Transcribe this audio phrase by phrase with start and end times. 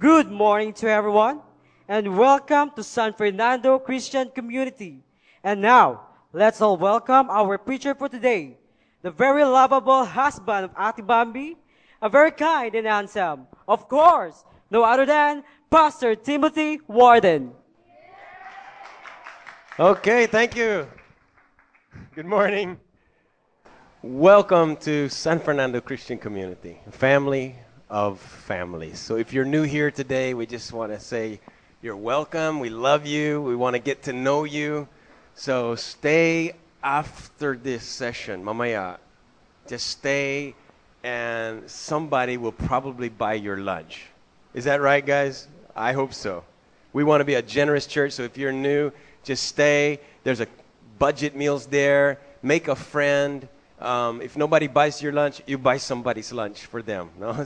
[0.00, 1.42] Good morning to everyone,
[1.86, 5.04] and welcome to San Fernando Christian Community.
[5.44, 8.56] And now, let's all welcome our preacher for today,
[9.02, 11.58] the very lovable husband of Ate Bambi,
[12.00, 17.52] a very kind and handsome, of course, no other than Pastor Timothy Warden.
[19.78, 20.88] Okay, thank you.
[22.14, 22.80] Good morning.
[24.00, 27.54] Welcome to San Fernando Christian Community, family
[27.90, 28.98] of families.
[28.98, 31.40] So if you're new here today, we just want to say
[31.82, 32.60] you're welcome.
[32.60, 33.42] We love you.
[33.42, 34.86] We want to get to know you.
[35.34, 38.44] So stay after this session.
[38.44, 38.98] Mamaya,
[39.66, 40.54] just stay
[41.02, 44.06] and somebody will probably buy your lunch.
[44.54, 45.48] Is that right, guys?
[45.74, 46.44] I hope so.
[46.92, 48.92] We want to be a generous church, so if you're new,
[49.24, 50.00] just stay.
[50.24, 50.48] There's a
[50.98, 52.18] budget meals there.
[52.42, 53.48] Make a friend.
[53.80, 57.10] Um, if nobody buys your lunch, you buy somebody's lunch for them.
[57.18, 57.44] No?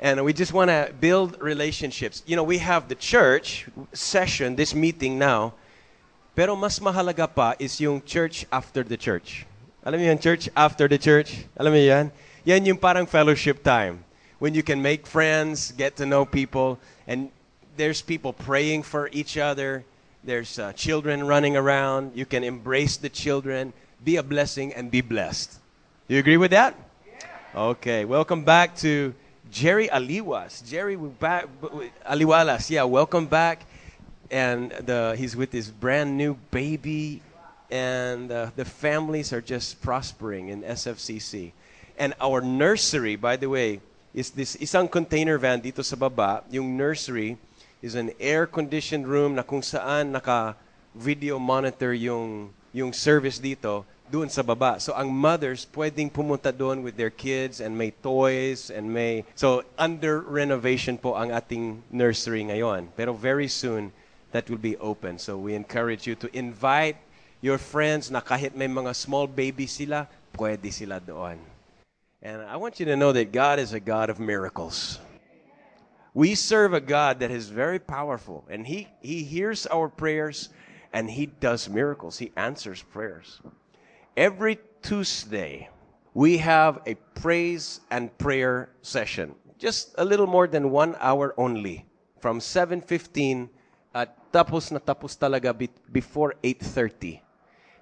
[0.00, 2.22] and we just want to build relationships.
[2.26, 5.54] You know, we have the church session, this meeting now.
[6.34, 9.46] Pero mas mahalaga pa is yung church after the church.
[9.84, 11.46] Alam mo yan, church after the church?
[11.56, 12.10] Alam mo yan?
[12.44, 14.02] Yan yung parang fellowship time.
[14.40, 17.30] When you can make friends, get to know people, and
[17.76, 19.84] there's people praying for each other
[20.24, 22.12] there's uh, children running around.
[22.14, 23.72] You can embrace the children,
[24.04, 25.56] be a blessing, and be blessed.
[26.08, 26.76] You agree with that?
[27.54, 28.04] Okay.
[28.04, 29.14] Welcome back to
[29.50, 30.60] Jerry Aliwas.
[30.68, 31.48] Jerry back,
[32.04, 32.68] Aliwalas.
[32.68, 33.64] Yeah, welcome back.
[34.30, 37.22] And the, he's with his brand new baby,
[37.70, 41.52] and uh, the families are just prospering in SFCC.
[41.96, 43.80] And our nursery, by the way,
[44.12, 46.44] is this isang container van dito sa baba.
[46.50, 47.38] Yung nursery
[47.80, 54.42] is an air-conditioned room na kung saan naka-video monitor yung, yung service dito doon sa
[54.42, 54.78] baba.
[54.80, 59.24] So ang mothers pwedeng pumunta doon with their kids and may toys and may...
[59.34, 62.92] So under renovation po ang ating nursery ngayon.
[62.96, 63.92] Pero very soon,
[64.32, 65.18] that will be open.
[65.18, 66.98] So we encourage you to invite
[67.40, 71.38] your friends na kahit may mga small babies sila, pwede sila doon.
[72.24, 74.98] And I want you to know that God is a God of miracles.
[76.14, 80.48] We serve a God that is very powerful, and He, he hears our prayers
[80.94, 82.18] and He does miracles.
[82.18, 83.42] He answers prayers.
[84.14, 85.66] Every Tuesday,
[86.14, 89.34] we have a praise and prayer session.
[89.58, 91.82] Just a little more than one hour only.
[92.22, 93.50] From 7.15
[93.90, 95.50] at tapos na tapos talaga
[95.90, 97.26] before 8.30.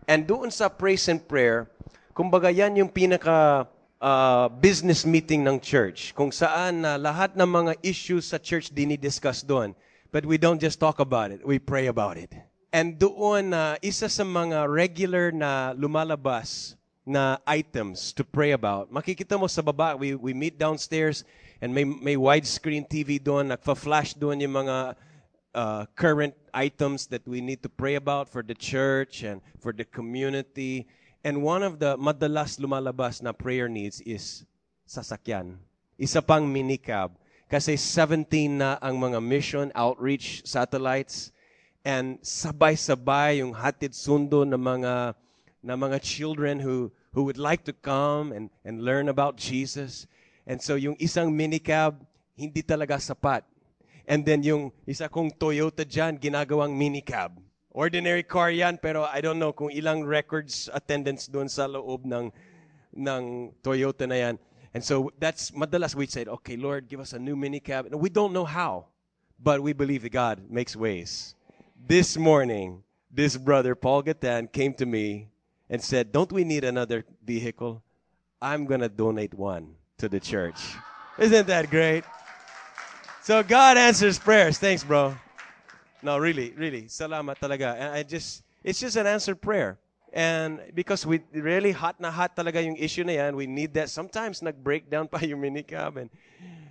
[0.08, 1.68] And doon sa praise and prayer,
[2.16, 3.68] kumbaga yan yung pinaka
[4.00, 8.72] uh, business meeting ng church kung saan na uh, lahat ng mga issues sa church
[8.72, 9.76] dinidiscuss doon.
[10.08, 12.32] But we don't just talk about it, we pray about it.
[12.72, 16.72] And doon na uh, isa sa mga regular na lumalabas
[17.04, 18.88] na items to pray about.
[18.88, 21.28] Makikita mo sa baba, we, we meet downstairs
[21.60, 24.96] and may, may widescreen TV doon, nagfa-flash doon yung mga
[25.52, 29.84] uh, current items that we need to pray about for the church and for the
[29.84, 30.88] community.
[31.20, 34.48] And one of the madalas lumalabas na prayer needs is
[34.88, 35.60] sasakyan.
[36.00, 37.20] Isa pang minicab.
[37.52, 41.36] Kasi 17 na ang mga mission outreach satellites
[41.82, 45.14] and sabay-sabay yung hatid sundo ng mga
[45.62, 50.06] na mga children who who would like to come and and learn about Jesus.
[50.46, 51.98] And so yung isang minicab
[52.36, 53.44] hindi talaga sapat.
[54.08, 57.38] And then yung isa kong Toyota dyan, ginagawang minicab.
[57.72, 62.28] Ordinary car yan, pero I don't know kung ilang records attendance doon sa loob ng,
[62.92, 63.22] ng
[63.62, 64.34] Toyota na yan.
[64.74, 67.92] And so that's madalas we said, okay, Lord, give us a new minicab.
[67.92, 68.92] And we don't know how,
[69.38, 71.36] but we believe that God makes ways.
[71.84, 75.26] This morning, this brother, Paul Gatan, came to me
[75.68, 77.82] and said, don't we need another vehicle?
[78.40, 80.62] I'm going to donate one to the church.
[81.18, 82.04] Isn't that great?
[83.22, 84.58] So God answers prayers.
[84.58, 85.16] Thanks, bro.
[86.02, 86.82] No, really, really.
[86.82, 87.74] Salamat talaga.
[87.74, 89.76] And I just, it's just an answered prayer.
[90.12, 93.90] And because we really hot na hot talaga yung issue na yan, we need that.
[93.90, 95.98] Sometimes nag-breakdown pa yung minicab.
[95.98, 96.10] And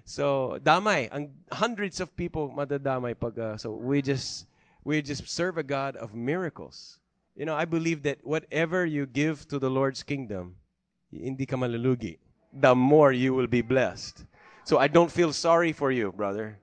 [0.05, 1.11] so, damay.
[1.11, 4.47] Ang hundreds of people madadamay pag, uh, so we just,
[4.83, 6.99] we just serve a God of miracles.
[7.35, 10.55] You know, I believe that whatever you give to the Lord's kingdom,
[11.11, 12.17] hindi ka malulugi.
[12.53, 14.25] The more you will be blessed.
[14.63, 16.59] So I don't feel sorry for you, brother.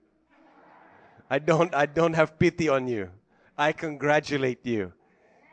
[1.31, 3.11] I don't, I don't have pity on you.
[3.57, 4.93] I congratulate you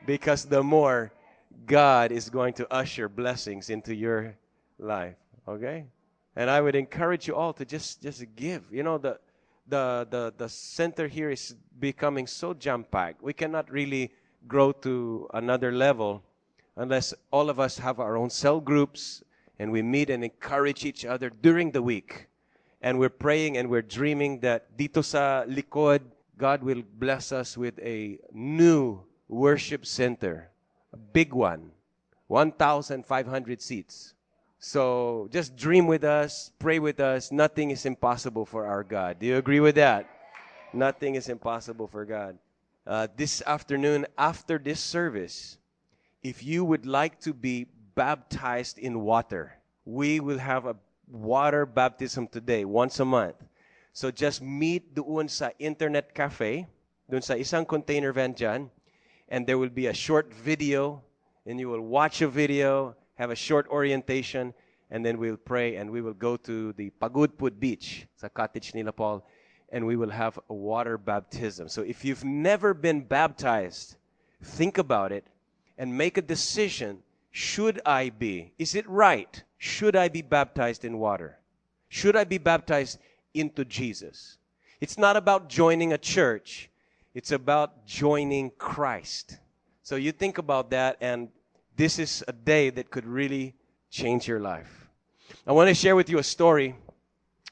[0.06, 1.12] because the more
[1.66, 4.36] God is going to usher blessings into your
[4.78, 5.16] life.
[5.48, 5.86] Okay?
[6.36, 8.64] And I would encourage you all to just, just give.
[8.72, 9.20] You know, the,
[9.68, 13.22] the, the, the center here is becoming so jam packed.
[13.22, 14.12] We cannot really
[14.48, 16.24] grow to another level
[16.76, 19.24] unless all of us have our own cell groups
[19.60, 22.28] and we meet and encourage each other during the week
[22.86, 26.02] And we're praying and we're dreaming that dito sa likod,
[26.38, 30.52] God will bless us with a new worship center.
[30.94, 31.72] A big one.
[32.28, 33.02] 1,500
[33.62, 34.14] seats.
[34.66, 37.32] So just dream with us, pray with us.
[37.32, 39.20] Nothing is impossible for our God.
[39.20, 40.10] Do you agree with that?
[40.74, 42.40] Nothing is impossible for God.
[42.82, 45.60] Uh, this afternoon, after this service,
[46.24, 49.54] if you would like to be baptized in water,
[49.86, 50.76] we will have a
[51.12, 53.38] water baptism today, once a month.
[53.94, 56.66] So just meet doon sa internet cafe,
[57.08, 58.72] doon sa isang container van dyan,
[59.30, 61.04] and there will be a short video,
[61.46, 64.54] and you will watch a video, have a short orientation,
[64.92, 68.92] and then we'll pray, and we will go to the Pagudpud Beach, sa cottage nila
[68.92, 69.26] Paul,
[69.70, 71.68] and we will have a water baptism.
[71.68, 73.96] So if you've never been baptized,
[74.42, 75.26] think about it
[75.78, 77.00] and make a decision.
[77.32, 78.54] Should I be?
[78.58, 79.44] Is it right?
[79.58, 81.40] Should I be baptized in water?
[81.90, 83.00] Should I be baptized
[83.34, 84.38] into Jesus?
[84.80, 86.70] It's not about joining a church.
[87.14, 89.40] It's about joining Christ.
[89.84, 91.30] So you think about that and
[91.76, 93.54] this is a day that could really
[93.92, 94.90] change your life.
[95.46, 96.76] I want to share with you a story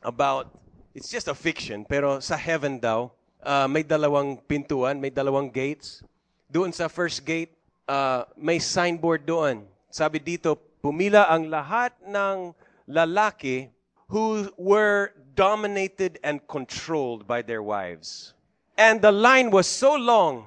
[0.01, 0.49] about
[0.95, 3.11] it's just a fiction, pero sa heaven daw,
[3.43, 6.03] uh, may dalawang pintuan, may dalawang gates.
[6.49, 7.51] Doon sa first gate,
[7.87, 9.67] uh, may signboard doon.
[9.89, 12.55] Sabi dito, pumila ang lahat ng
[12.87, 13.69] lalaki
[14.07, 18.33] who were dominated and controlled by their wives.
[18.77, 20.45] And the line was so long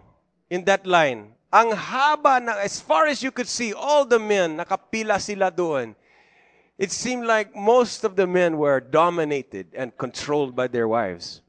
[0.50, 1.35] in that line.
[1.56, 5.96] Ang haba na, as far as you could see, all the men, nakapila sila doon.
[6.76, 11.40] It seemed like most of the men were dominated and controlled by their wives.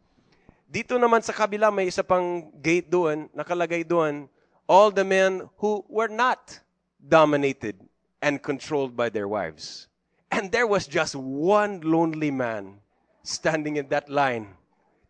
[0.72, 4.32] Dito naman sa kabila, may isa pang gate doon, nakalagay doon,
[4.64, 6.56] all the men who were not
[7.04, 7.76] dominated
[8.24, 9.92] and controlled by their wives.
[10.32, 12.80] And there was just one lonely man
[13.28, 14.56] standing in that line.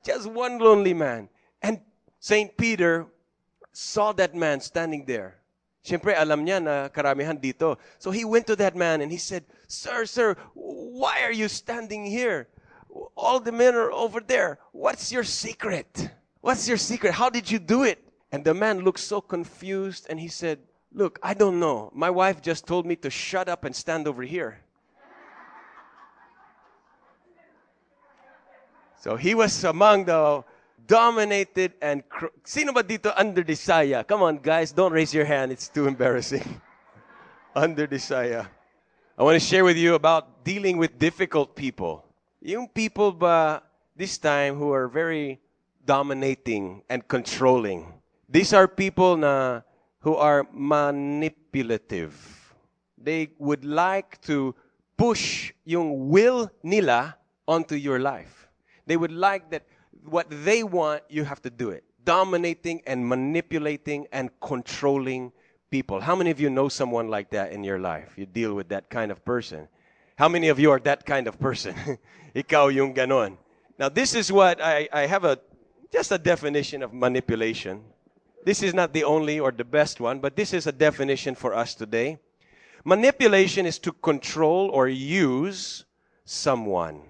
[0.01, 1.29] Just one lonely man.
[1.61, 1.85] And
[2.17, 2.57] St.
[2.57, 3.05] Peter
[3.77, 5.35] saw that man standing there.
[5.85, 7.77] Siyempre, alam niya na karamihan dito.
[7.99, 12.03] So he went to that man and he said, Sir, sir, why are you standing
[12.03, 12.47] here?
[13.15, 14.57] All the men are over there.
[14.71, 16.09] What's your secret?
[16.41, 17.13] What's your secret?
[17.13, 18.01] How did you do it?
[18.31, 20.57] And the man looked so confused and he said,
[20.91, 21.91] Look, I don't know.
[21.93, 24.59] My wife just told me to shut up and stand over here.
[28.99, 30.43] So he was among the
[30.87, 33.43] dominated and cr- sino ba dito under?
[34.07, 35.51] Come on guys, don't raise your hand.
[35.51, 36.43] It's too embarrassing.
[37.57, 38.45] under the saya.
[39.17, 42.05] I want to share with you about dealing with difficult people.
[42.39, 43.63] Yung people ba
[43.97, 45.41] this time who are very
[45.83, 47.97] dominating and controlling.
[48.29, 49.61] These are people na
[50.05, 52.13] who are manipulative.
[52.93, 54.53] They would like to
[54.97, 57.17] push yung will nila
[57.47, 58.47] onto your life.
[58.85, 59.65] They would like that
[60.05, 61.83] what they want, you have to do it.
[62.03, 65.31] Dominating and manipulating and controlling
[65.69, 65.99] people.
[65.99, 68.13] How many of you know someone like that in your life?
[68.17, 69.67] You deal with that kind of person.
[70.17, 71.75] How many of you are that kind of person?
[72.35, 73.37] Ikaw yung ganon.
[73.77, 75.39] Now, this is what I, I have a
[75.91, 77.83] just a definition of manipulation.
[78.43, 81.53] This is not the only or the best one, but this is a definition for
[81.53, 82.17] us today.
[82.83, 85.85] Manipulation is to control or use
[86.25, 87.01] someone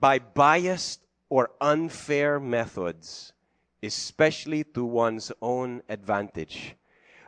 [0.00, 3.32] by biased or unfair methods,
[3.82, 6.76] especially to one's own advantage.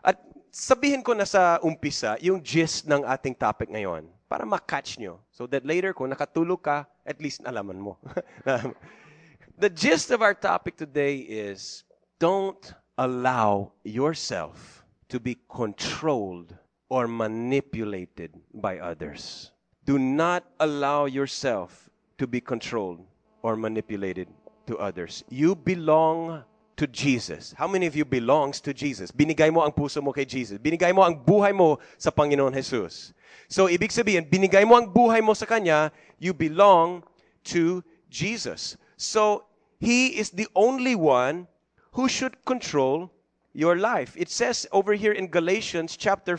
[0.04, 5.18] At sabihin ko na sa umpisa yung gist ng ating topic ngayon para makatch nyo.
[5.32, 7.98] So that later, kung nakatulog ka, at least nalaman mo.
[9.62, 11.82] the gist of our topic today is
[12.20, 16.54] don't allow yourself to be controlled
[16.88, 19.52] or manipulated by others.
[19.84, 23.00] Do not allow yourself to be controlled
[23.42, 24.28] or manipulated
[24.66, 25.24] to others.
[25.28, 26.44] You belong
[26.78, 27.54] to Jesus.
[27.58, 29.10] How many of you belongs to Jesus?
[29.10, 30.58] Binigay mo ang puso mo kay Jesus.
[30.58, 33.12] Binigay mo ang buhay mo sa Panginoon Jesus.
[33.48, 35.90] So, ibig sabihin, binigay mo ang buhay mo sa Kanya,
[36.22, 37.02] you belong
[37.50, 38.76] to Jesus.
[38.96, 39.44] So,
[39.80, 41.48] He is the only one
[41.92, 43.10] who should control
[43.52, 44.14] your life.
[44.14, 46.38] It says over here in Galatians chapter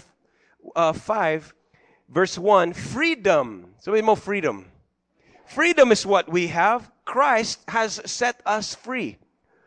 [0.76, 1.54] uh, 5,
[2.08, 3.76] verse 1, freedom.
[3.84, 4.72] So, we mo freedom.
[5.50, 6.92] Freedom is what we have.
[7.06, 9.18] Christ has set us free.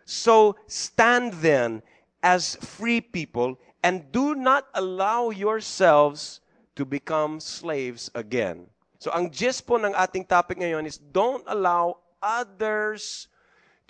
[0.07, 1.83] So stand then
[2.23, 6.39] as free people and do not allow yourselves
[6.77, 8.71] to become slaves again.
[9.03, 13.27] So ang gist po ng ating topic ngayon is don't allow others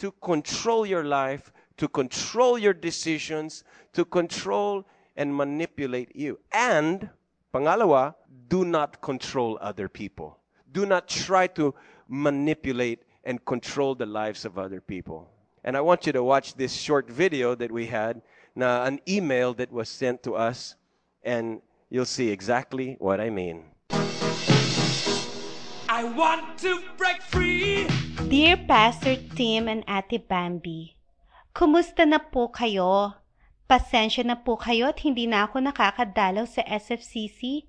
[0.00, 4.88] to control your life, to control your decisions, to control
[5.20, 6.40] and manipulate you.
[6.56, 7.12] And
[7.52, 8.16] pangalawa,
[8.48, 10.41] do not control other people.
[10.72, 11.74] Do not try to
[12.08, 15.28] manipulate and control the lives of other people.
[15.64, 18.22] And I want you to watch this short video that we had,
[18.56, 20.74] now an email that was sent to us,
[21.22, 21.60] and
[21.90, 23.68] you'll see exactly what I mean.
[25.92, 27.86] I want to break free.
[28.32, 30.96] Dear Pastor Tim and Ate Bambi,
[31.52, 33.12] Kumusta na po kayo?
[33.68, 37.68] Pasensya na po kayo at hindi na ako nakakadalaw sa SFCC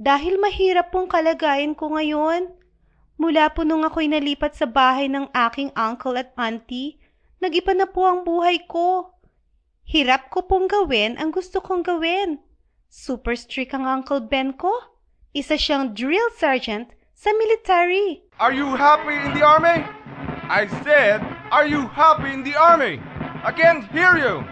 [0.00, 2.50] dahil mahirap pong kalagayan ko ngayon.
[3.14, 6.98] Mula po nung ako'y nalipat sa bahay ng aking uncle at auntie,
[7.38, 9.14] nag-iba na po ang buhay ko.
[9.86, 12.42] Hirap ko pong gawin ang gusto kong gawin.
[12.90, 14.70] Super strict ang Uncle Ben ko.
[15.34, 18.22] Isa siyang drill sergeant sa military.
[18.38, 19.82] Are you happy in the army?
[20.50, 22.98] I said, are you happy in the army?
[23.42, 24.42] I can't hear you.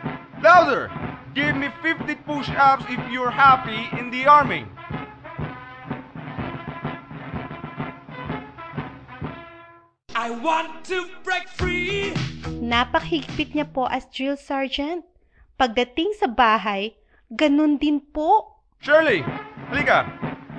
[0.42, 0.90] Louder.
[1.34, 4.66] Give me 50 push-ups if you're happy in the army.
[10.12, 12.12] I want to break free.
[12.60, 15.08] Napakahigpit niya po as drill sergeant.
[15.56, 16.92] Pagdating sa bahay,
[17.32, 18.60] ganun din po.
[18.84, 19.24] Shirley,
[19.72, 20.04] halika.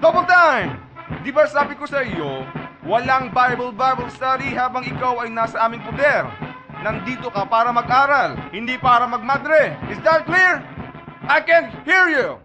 [0.02, 0.82] Double time!
[1.22, 2.50] Di ba sabi ko sa iyo,
[2.84, 6.26] walang Bible-Bible study habang ikaw ay nasa aming poder.
[6.82, 9.78] Nandito ka para mag-aral, hindi para magmadre.
[9.94, 10.66] Is that clear?
[11.30, 12.42] I can't hear you.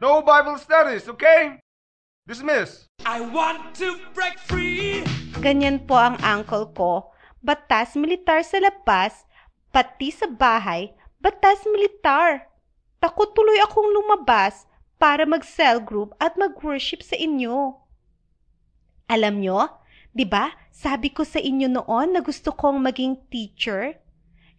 [0.00, 1.60] No Bible studies, okay?
[2.24, 2.88] Dismiss.
[3.04, 5.06] I want to break free.
[5.36, 7.12] Ganyan po ang uncle ko.
[7.44, 9.28] Batas militar sa labas,
[9.68, 12.48] pati sa bahay, batas militar.
[13.04, 14.64] Takot tuloy akong lumabas
[14.96, 17.76] para mag-cell group at mag-worship sa inyo.
[19.12, 19.76] Alam nyo,
[20.16, 24.00] di ba sabi ko sa inyo noon na gusto kong maging teacher?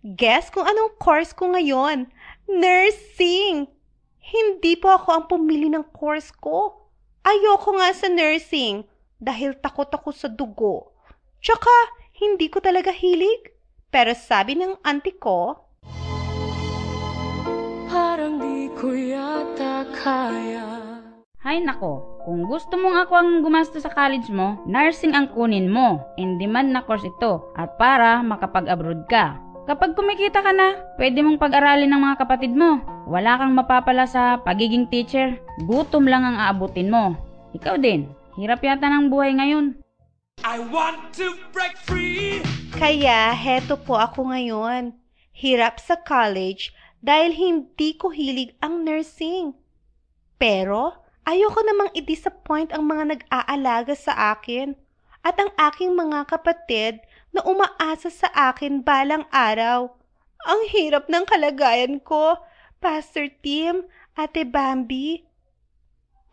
[0.05, 2.05] Guess kung anong course ko ngayon?
[2.46, 3.65] Nursing!
[4.22, 6.86] Hindi po ako ang pumili ng course ko.
[7.25, 8.86] Ayoko nga sa nursing
[9.17, 10.93] dahil takot ako sa dugo.
[11.41, 11.74] Tsaka,
[12.17, 13.53] hindi ko talaga hilig.
[13.88, 15.69] Pero sabi ng auntie ko,
[17.88, 20.67] Parang di ko yata kaya
[21.47, 26.03] Hay nako, kung gusto mong ako ang gumasto sa college mo, nursing ang kunin mo.
[26.19, 29.39] In demand na course ito at para makapag-abroad ka.
[29.63, 32.83] Kapag kumikita ka na, pwede mong pag-aralin ng mga kapatid mo.
[33.07, 35.39] Wala kang mapapala sa pagiging teacher.
[35.63, 37.15] Gutom lang ang aabutin mo.
[37.55, 39.74] Ikaw din, hirap yata ng buhay ngayon.
[40.46, 42.46] I want to break free.
[42.77, 44.94] kaya heto po ako ngayon.
[45.34, 46.70] Hirap sa college
[47.01, 49.58] dahil hindi ko hilig ang nursing.
[50.38, 50.94] Pero,
[51.25, 54.77] ayoko namang i-disappoint ang mga nag-aalaga sa akin
[55.25, 57.01] at ang aking mga kapatid
[57.34, 59.94] na umaasa sa akin balang araw.
[60.46, 62.38] Ang hirap ng kalagayan ko,
[62.77, 65.26] Pastor Tim, Ate Bambi.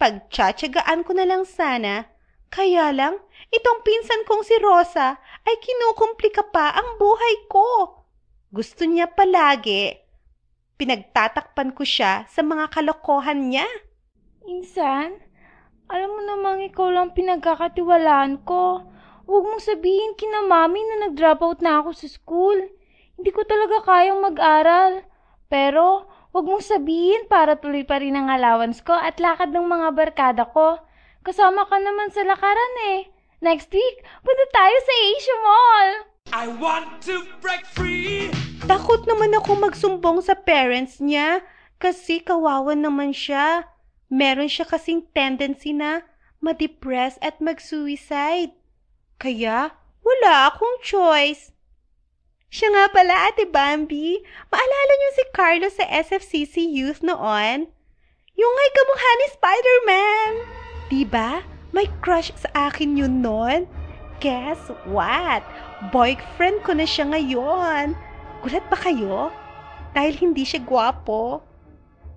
[0.04, 2.04] Pagtsatsagaan ko na lang sana,
[2.52, 3.16] kaya lang,
[3.48, 5.16] itong pinsan kong si Rosa
[5.48, 8.04] ay kinukumplika pa ang buhay ko.
[8.52, 9.96] Gusto niya palagi.
[10.76, 13.64] Pinagtatakpan ko siya sa mga kalokohan niya.
[14.44, 15.24] Insan,
[15.88, 18.84] alam mo namang ikaw lang pinagkakatiwalaan ko.
[19.24, 22.60] Huwag mong sabihin kina mami na nag-drop out na ako sa school.
[23.16, 25.00] Hindi ko talaga kayang mag-aral.
[25.48, 29.88] Pero, huwag mong sabihin para tuloy pa rin ang allowance ko at lakad ng mga
[29.94, 30.82] barkada ko.
[31.22, 33.06] Kasama ka naman sa lakaran eh.
[33.38, 35.90] Next week, punta tayo sa Asia Mall.
[36.34, 38.34] I want to break free.
[38.66, 41.46] Takot naman ako magsumbong sa parents niya
[41.78, 43.70] kasi kawawan naman siya.
[44.10, 46.02] Meron siya kasing tendency na
[46.42, 48.58] ma-depress at mag-suicide.
[49.22, 49.70] Kaya
[50.02, 51.53] wala akong choice.
[52.54, 54.22] Siya nga pala, Ate Bambi.
[54.46, 57.66] Maalala niyo si Carlo sa SFCC Youth noon?
[58.38, 60.30] Yung ay kamukha ni Spider-Man.
[60.86, 61.42] Diba?
[61.74, 63.66] May crush sa akin yun noon.
[64.22, 65.42] Guess what?
[65.90, 67.98] Boyfriend ko na siya ngayon.
[68.46, 69.34] Gulat ba kayo?
[69.90, 71.42] Dahil hindi siya gwapo.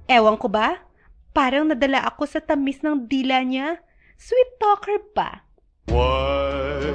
[0.05, 0.85] Ewan ko ba?
[1.33, 3.81] Parang nadala ako sa tamis ng dila niya.
[4.21, 5.49] Sweet talker ba?
[5.89, 6.93] Wise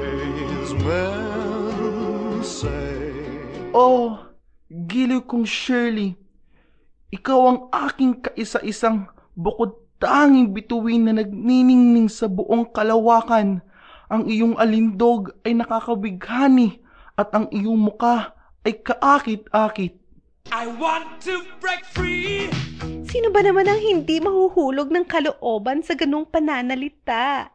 [0.79, 1.32] say
[3.73, 4.21] Oh,
[4.69, 6.13] giliw kong Shirley.
[7.09, 13.65] Ikaw ang aking kaisa-isang bukod tanging bituin na nagniningning sa buong kalawakan.
[14.13, 16.85] Ang iyong alindog ay nakakabighani
[17.17, 19.97] at ang iyong muka ay kaakit-akit.
[20.53, 22.53] I want to break free.
[23.09, 27.49] Sino ba naman ang hindi mahuhulog ng kalooban sa ganung pananalita?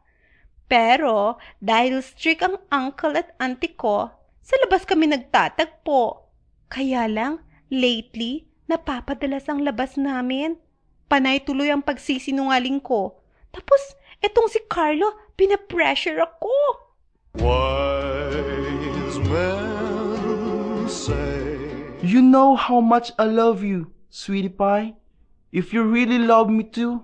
[0.66, 4.17] Pero dahil strict ang uncle at auntie ko,
[4.48, 6.24] sa labas kami nagtatagpo.
[6.72, 10.56] Kaya lang, lately, napapadalas ang labas namin.
[11.12, 13.20] Panay tuloy ang pagsisinungaling ko.
[13.52, 16.56] Tapos, etong si Carlo, pinapressure ako.
[17.44, 21.60] Wise men say.
[22.00, 24.96] You know how much I love you, sweetie pie.
[25.52, 27.04] If you really love me too,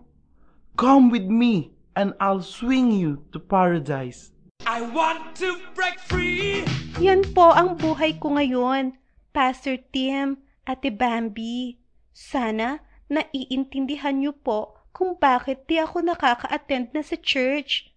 [0.79, 4.32] come with me and I'll swing you to paradise.
[4.63, 6.63] I want to break free.
[7.03, 8.95] Yan po ang buhay ko ngayon,
[9.35, 11.75] Pastor Tim, Ate Bambi.
[12.15, 12.79] Sana
[13.11, 17.91] naiintindihan niyo po kung bakit di ako nakaka-attend na sa church.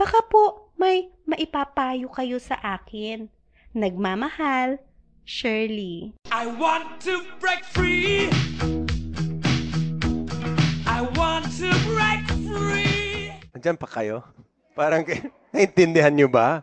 [0.00, 3.28] Baka po may maipapayo kayo sa akin.
[3.76, 4.80] Nagmamahal,
[5.28, 6.16] Shirley.
[6.32, 8.32] I want to break free.
[10.88, 13.36] I want to break free.
[13.52, 14.24] Andyan pa kayo?
[14.72, 15.04] Parang,
[15.56, 16.60] naintindihan nyo ba?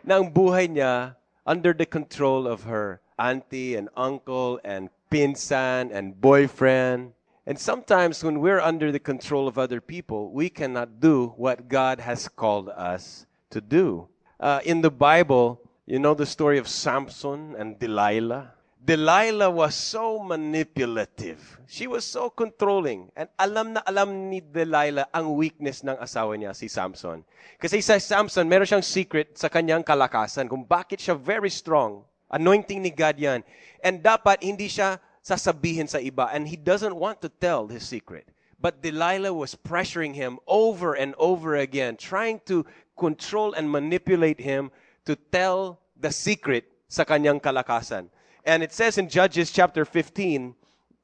[0.00, 6.20] Na ang buhay niya, under the control of her auntie and uncle and pinsan and
[6.20, 7.12] boyfriend.
[7.46, 12.00] And sometimes when we're under the control of other people, we cannot do what God
[12.00, 14.08] has called us to do.
[14.40, 18.56] Uh, in the Bible, you know the story of Samson and Delilah?
[18.84, 21.40] Delilah was so manipulative.
[21.64, 23.08] She was so controlling.
[23.16, 27.24] And alam na alam ni Delilah ang weakness ng asawa niya, si Samson.
[27.56, 32.04] Kasi sa Samson, meron siyang secret sa kanyang kalakasan kung bakit siya very strong.
[32.28, 33.40] Anointing ni God yan.
[33.80, 36.28] And dapat hindi siya sasabihin sa iba.
[36.28, 38.28] And he doesn't want to tell his secret.
[38.60, 42.68] But Delilah was pressuring him over and over again, trying to
[43.00, 44.68] control and manipulate him
[45.08, 48.12] to tell the secret sa kanyang kalakasan.
[48.44, 50.54] And it says in Judges chapter 15,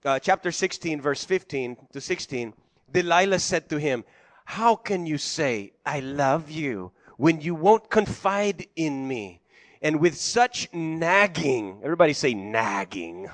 [0.04, 2.52] uh, chapter 16, verse 15 to 16,
[2.92, 4.04] Delilah said to him,
[4.44, 9.40] How can you say, I love you, when you won't confide in me?
[9.80, 13.30] And with such nagging, everybody say nagging.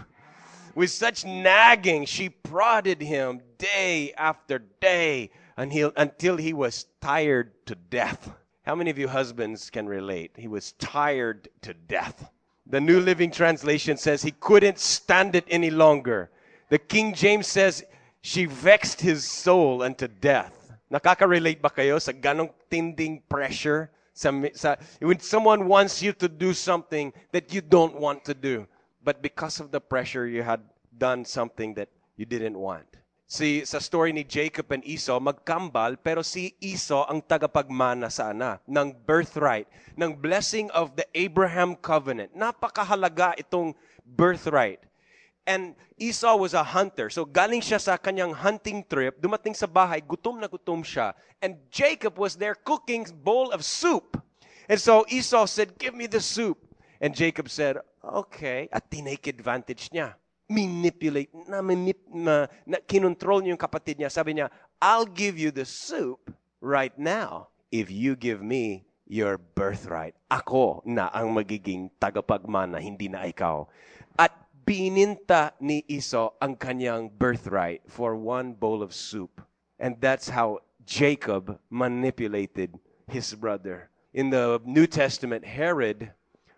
[0.76, 7.75] With such nagging, she prodded him day after day until, until he was tired to
[7.75, 8.30] death.
[8.64, 10.32] How many of you husbands can relate?
[10.36, 12.30] He was tired to death.
[12.68, 16.30] The New Living Translation says he couldn't stand it any longer.
[16.68, 17.84] The King James says
[18.23, 20.73] she vexed his soul unto death.
[20.91, 23.91] Nakaka-relate ba kayo sa ganong tinding pressure?
[24.14, 28.67] Sa, sa, when someone wants you to do something that you don't want to do,
[29.04, 30.60] but because of the pressure, you had
[30.99, 32.86] done something that you didn't want.
[33.26, 38.95] Si, sa story ni Jacob and Esau, magkambal, pero si Esau ang tagapagmana sana ng
[39.02, 39.67] birthright,
[39.99, 42.30] ng blessing of the Abraham covenant.
[42.39, 43.75] Napakahalaga itong
[44.06, 44.78] birthright.
[45.43, 47.10] And Esau was a hunter.
[47.10, 51.10] So galing siya sa kanyang hunting trip, dumating sa bahay, gutom na gutom siya.
[51.43, 54.23] And Jacob was there cooking bowl of soup.
[54.71, 56.62] And so Esau said, give me the soup.
[57.02, 58.71] And Jacob said, okay.
[58.71, 60.15] At tinake advantage niya.
[60.47, 64.11] Manipulate, na, manip, na, na kinontrol niya yung kapatid niya.
[64.11, 64.47] Sabi niya,
[64.78, 66.30] I'll give you the soup
[66.63, 70.15] right now if you give me your birthright.
[70.30, 73.67] Ako na ang magiging tagapagmana, hindi na ikaw.
[74.19, 74.35] At
[74.67, 79.41] bininta ni Esau ang kanyang birthright for one bowl of soup.
[79.78, 83.91] And that's how Jacob manipulated his brother.
[84.15, 86.11] In the New Testament, Herod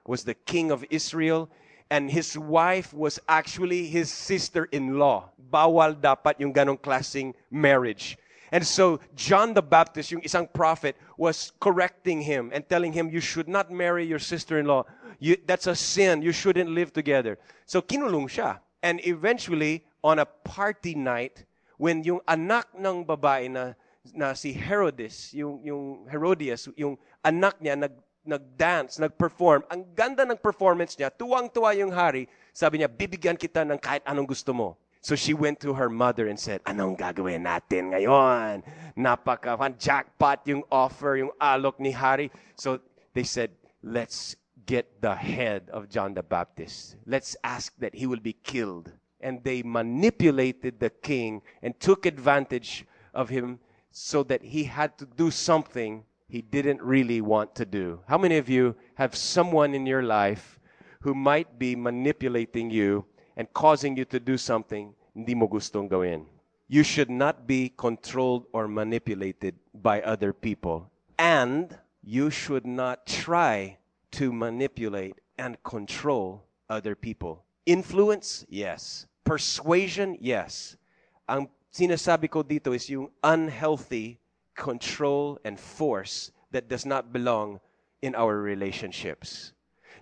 [0.06, 1.50] was the king of Israel
[1.90, 5.30] and his wife was actually his sister-in-law.
[5.50, 8.18] Bawal dapat yung ganong klaseng marriage.
[8.52, 13.20] And so John the Baptist, yung isang prophet, was correcting him and telling him, you
[13.20, 14.84] should not marry your sister-in-law.
[15.18, 16.22] You, that's a sin.
[16.22, 17.38] You shouldn't live together.
[17.66, 18.60] So kinulong siya.
[18.82, 21.44] And eventually, on a party night,
[21.76, 23.74] when yung anak ng babae na,
[24.14, 27.92] na si Herodes, yung, yung Herodias, yung anak niya nag,
[28.28, 33.80] nag-dance, nag-perform, ang ganda ng performance niya, tuwang-tuwa yung hari, sabi niya, bibigyan kita ng
[33.80, 34.76] kahit anong gusto mo.
[35.00, 38.60] So she went to her mother and said, anong gagawin natin ngayon?
[38.98, 42.28] Napaka, jackpot yung offer, yung alok ni hari.
[42.58, 42.82] So
[43.14, 44.36] they said, let's
[44.66, 46.96] get the head of John the Baptist.
[47.06, 48.92] Let's ask that he will be killed.
[49.22, 53.58] And they manipulated the king and took advantage of him
[53.90, 58.00] so that he had to do something he didn't really want to do.
[58.06, 60.60] How many of you have someone in your life
[61.00, 66.26] who might be manipulating you and causing you to do something hindi mo gustong gawin?
[66.68, 70.90] You should not be controlled or manipulated by other people.
[71.18, 71.72] And
[72.04, 73.78] you should not try
[74.12, 77.44] to manipulate and control other people.
[77.64, 78.44] Influence?
[78.50, 79.06] Yes.
[79.24, 80.16] Persuasion?
[80.20, 80.76] Yes.
[81.24, 84.20] Ang sinasabi ko dito is yung unhealthy
[84.58, 87.60] control and force that does not belong
[88.02, 89.52] in our relationships.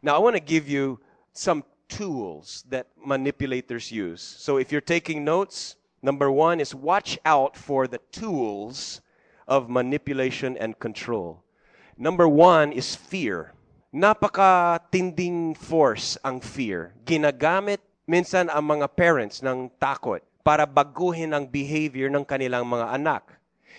[0.01, 0.99] Now, I want to give you
[1.33, 4.23] some tools that manipulators use.
[4.23, 9.03] So, if you're taking notes, number one is watch out for the tools
[9.47, 11.45] of manipulation and control.
[11.99, 13.53] Number one is fear.
[13.97, 16.93] napakatinding force ang fear.
[17.09, 23.25] Ginagamit minsan ang mga parents ng takot para baguhin ang behavior ng kanilang mga anak.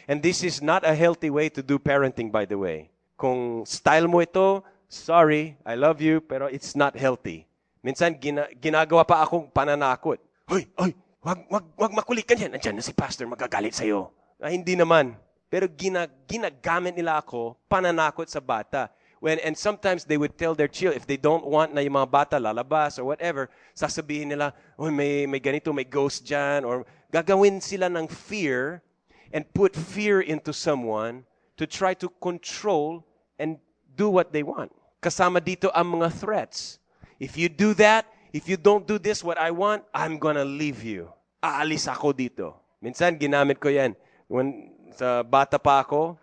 [0.06, 2.94] And this is not a healthy way to do parenting, by the way.
[3.18, 7.50] Kung style mo ito, sorry, I love you, pero it's not healthy.
[7.82, 10.22] Minsan, gina- ginagawa pa akong pananakot.
[10.46, 12.54] Hoy, hoy, wag, wag, wag makulikan yan.
[12.54, 14.14] Andiyan na si pastor, magagalit sa'yo.
[14.38, 15.18] Ah, hindi naman.
[15.48, 18.92] Pero gina, ginagamit nila ako pananakot sa bata.
[19.18, 22.12] When, and sometimes they would tell their child, if they don't want na yung mga
[22.12, 27.58] bata lalabas or whatever, sasabihin nila, oh, may, may ganito, may ghost dyan, or gagawin
[27.58, 28.86] sila ng fear
[29.34, 31.24] and put fear into someone
[31.58, 33.04] to try to control
[33.40, 33.58] and
[33.96, 34.72] do what they want.
[35.02, 36.80] Kasama dito ang mga threats.
[37.20, 40.86] If you do that, if you don't do this what I want, I'm gonna leave
[40.86, 41.10] you.
[41.42, 42.54] Aalis ako dito.
[42.82, 43.98] Minsan ginamit ko yan.
[44.30, 46.18] When sa bata pa ako,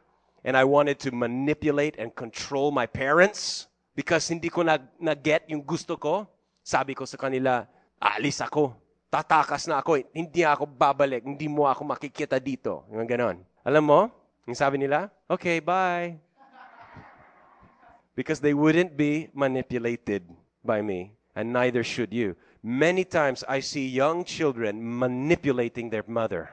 [0.44, 5.64] and I wanted to manipulate and control my parents because hindi ko na, na-get yung
[5.64, 6.28] gusto ko,
[6.60, 7.64] sabi ko sa kanila,
[7.98, 8.76] aalis ako.
[9.14, 10.02] Tatakas na ako.
[10.02, 10.04] Eh.
[10.10, 11.22] Hindi ako babalik.
[11.22, 12.82] Hindi mo ako makikita dito.
[12.90, 13.46] Yung ganon.
[13.62, 14.00] Alam mo,
[14.42, 16.18] yung sabi nila, okay, bye.
[18.18, 20.26] Because they wouldn't be manipulated
[20.66, 22.34] by me, and neither should you.
[22.58, 26.50] Many times I see young children manipulating their mother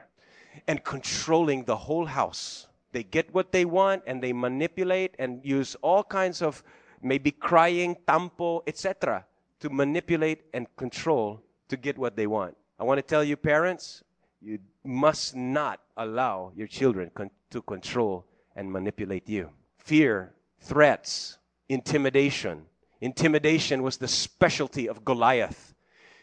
[0.70, 2.70] and controlling the whole house.
[2.94, 6.62] They get what they want and they manipulate and use all kinds of
[7.02, 9.26] maybe crying, tampo, etc.
[9.58, 12.56] to manipulate and control to get what they want.
[12.78, 14.04] I want to tell you, parents,
[14.40, 19.50] you must not allow your children con- to control and manipulate you.
[19.78, 22.66] Fear, threats, intimidation.
[23.00, 25.74] Intimidation was the specialty of Goliath.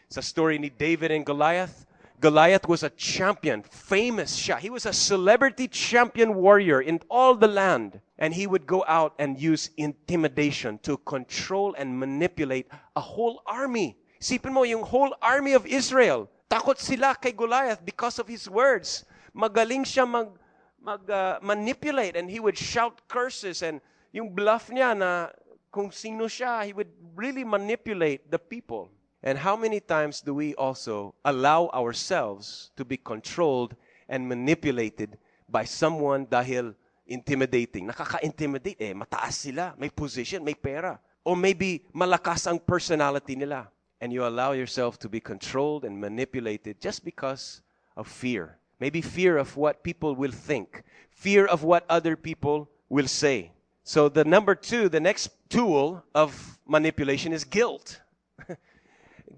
[0.06, 1.86] It's a story ni David and Goliath,
[2.20, 4.60] Goliath was a champion, famous shot.
[4.60, 8.00] He was a celebrity champion warrior in all the land.
[8.18, 13.96] And he would go out and use intimidation to control and manipulate a whole army.
[14.20, 19.08] Sipin mo, yung whole army of Israel, takot sila kay Goliath because of his words.
[19.32, 20.28] Magaling siya mag,
[20.76, 23.80] mag uh, manipulate and he would shout curses and
[24.12, 25.32] yung bluff niya na
[25.72, 28.92] kung sino siya, he would really manipulate the people.
[29.24, 33.72] And how many times do we also allow ourselves to be controlled
[34.08, 35.16] and manipulated
[35.48, 36.74] by someone dahil
[37.06, 37.88] intimidating?
[37.88, 41.00] Nakaka-intimidate eh, mataas sila, may position, may pera.
[41.24, 43.68] Or maybe malakas ang personality nila.
[44.00, 47.60] And you allow yourself to be controlled and manipulated just because
[47.96, 48.56] of fear.
[48.80, 53.52] Maybe fear of what people will think, fear of what other people will say.
[53.84, 58.00] So the number two, the next tool of manipulation is guilt.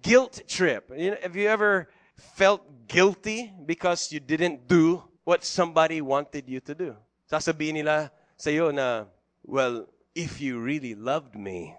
[0.03, 0.91] guilt trip.
[1.23, 6.97] Have you ever felt guilty because you didn't do what somebody wanted you to do?
[7.31, 9.07] Sasabihin nila sa'yo na,
[9.43, 11.75] well, if you really loved me,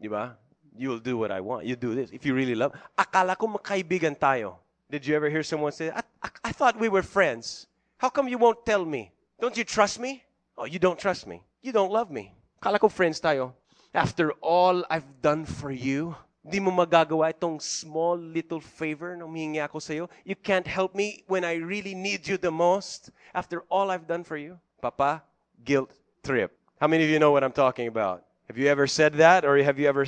[0.00, 0.36] di ba?
[0.78, 1.66] You will do what I want.
[1.66, 2.10] You do this.
[2.10, 4.56] If you really love, akala ko magkaibigan tayo.
[4.90, 7.66] Did you ever hear someone say, I, I, I thought we were friends.
[7.98, 9.10] How come you won't tell me?
[9.40, 10.22] Don't you trust me?
[10.56, 11.42] Oh, you don't trust me.
[11.62, 12.34] You don't love me.
[12.62, 13.52] Akala ko friends tayo.
[13.92, 16.14] After all I've done for you,
[16.46, 20.06] Di mo magagawa itong small little favor na humingi ako sa'yo.
[20.22, 24.22] You can't help me when I really need you the most after all I've done
[24.22, 24.54] for you.
[24.78, 25.26] Papa,
[25.66, 25.90] guilt
[26.22, 26.54] trip.
[26.78, 28.22] How many of you know what I'm talking about?
[28.46, 30.06] Have you ever said that or have you ever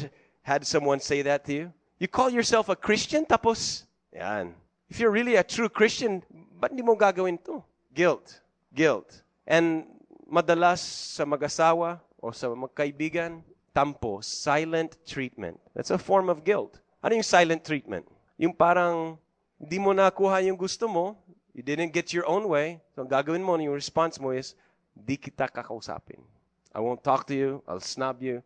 [0.48, 1.66] had someone say that to you?
[2.00, 4.56] You call yourself a Christian tapos, yan.
[4.88, 6.24] If you're really a true Christian,
[6.56, 7.60] ba't hindi mo gagawin to?
[7.92, 8.40] Guilt.
[8.72, 9.20] Guilt.
[9.44, 9.84] And
[10.24, 13.44] madalas sa mag-asawa o sa magkaibigan,
[13.76, 15.60] tampo, silent treatment.
[15.76, 16.80] That's a form of guilt.
[17.04, 18.08] Ano yung silent treatment?
[18.40, 19.20] Yung parang
[19.60, 21.20] hindi mo nakuha yung gusto mo,
[21.52, 24.56] you didn't get your own way, so ang gagawin mo, yung response mo is,
[24.96, 26.24] di kita kakausapin.
[26.72, 28.40] I won't talk to you, I'll snub you.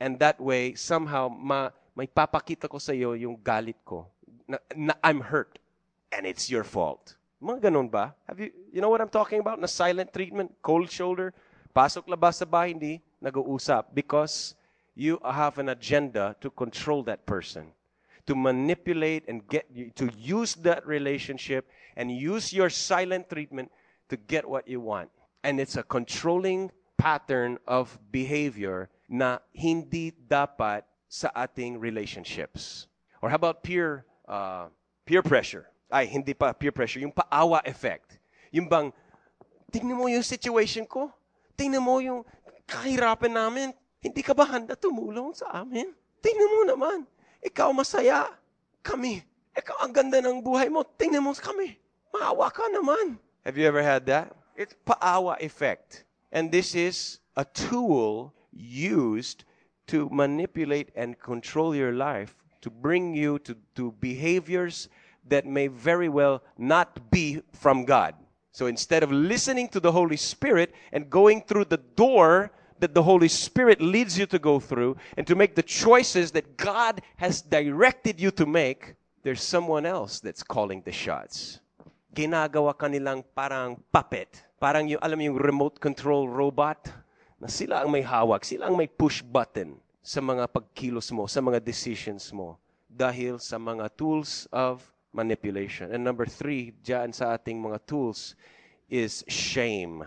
[0.00, 4.06] And that way, somehow, ma, may papakita ko sa iyo yung galit ko.
[4.46, 5.58] Na, na I'm hurt.
[6.14, 7.18] And it's your fault.
[7.42, 8.14] Mga ganun ba?
[8.26, 9.60] Have you, you know what I'm talking about?
[9.60, 11.34] Na silent treatment, cold shoulder,
[11.74, 13.94] pasok labas sa bahay, hindi nag-uusap.
[13.94, 14.54] Because
[14.94, 17.70] you have an agenda to control that person,
[18.26, 23.70] to manipulate and get to use that relationship and use your silent treatment
[24.08, 25.10] to get what you want.
[25.42, 32.86] And it's a controlling pattern of behavior na hindi dapat sa ating relationships.
[33.24, 34.68] Or how about peer uh,
[35.08, 35.66] peer pressure?
[35.88, 38.20] Ay, hindi pa peer pressure, yung paawa effect.
[38.52, 38.92] Yung bang,
[39.72, 41.08] tingnan mo yung situation ko,
[41.56, 42.20] tingnan mo yung
[42.68, 45.90] kahirapan namin, Hindi ka ba handa tumulong sa amin?
[46.22, 46.98] Tingnan mo naman.
[47.42, 48.30] Ikaw masaya.
[48.82, 49.26] Kami.
[49.58, 50.86] Ikaw ang ganda ng buhay mo.
[50.86, 51.74] Tingnan mo kami.
[52.14, 53.18] Maawa ka naman.
[53.42, 54.30] Have you ever had that?
[54.54, 56.06] It's paawa effect.
[56.30, 59.44] And this is a tool used
[59.86, 64.88] to manipulate and control your life to bring you to, to behaviors
[65.28, 68.14] that may very well not be from God.
[68.52, 73.02] So instead of listening to the Holy Spirit and going through the door that the
[73.02, 77.42] Holy Spirit leads you to go through and to make the choices that God has
[77.42, 81.60] directed you to make, there's someone else that's calling the shots.
[82.14, 84.42] Ginagawa kanilang parang puppet.
[84.60, 86.90] Parang yung, alam yung remote control robot
[87.38, 91.38] na sila ang may hawak, sila ang may push button sa mga pagkilos mo, sa
[91.38, 92.58] mga decisions mo
[92.90, 94.82] dahil sa mga tools of
[95.14, 95.94] manipulation.
[95.94, 98.34] And number three, dyan sa ating mga tools
[98.90, 100.02] is shame.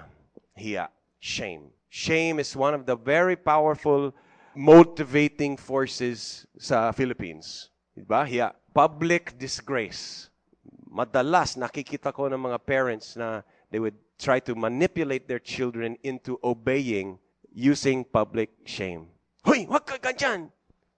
[0.58, 0.90] Hiya.
[1.22, 1.72] Shame.
[1.88, 4.12] Shame is one of the very powerful
[4.58, 7.70] motivating forces sa Philippines.
[7.94, 8.26] Diba?
[8.26, 8.58] Hiya.
[8.74, 10.34] Public disgrace.
[10.92, 16.42] Madalas nakikita ko ng mga parents na they would try to manipulate their children into
[16.44, 17.21] obeying
[17.52, 19.12] using public shame.
[19.44, 20.50] Hoy, wag ka ganyan.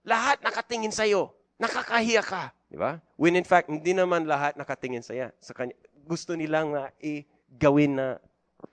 [0.06, 1.34] Lahat nakatingin sa'yo.
[1.58, 2.54] Nakakahiya ka.
[2.70, 2.98] Di ba?
[3.14, 5.30] When in fact, hindi naman lahat nakatingin saya.
[5.38, 5.74] Sa kanya.
[6.04, 8.20] Gusto nilang uh, i-gawin na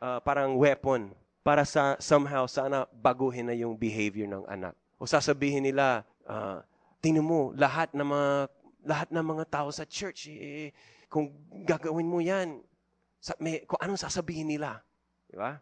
[0.03, 4.75] uh, parang weapon para sa somehow sana baguhin na yung behavior ng anak.
[5.01, 6.61] O sasabihin nila, uh,
[6.99, 8.29] tingnan mo, lahat ng mga
[8.81, 10.73] lahat ng mga tao sa church, eh,
[11.05, 11.29] kung
[11.65, 12.61] gagawin mo yan,
[13.21, 14.81] sa, may, kung anong sasabihin nila.
[15.29, 15.61] Di ba?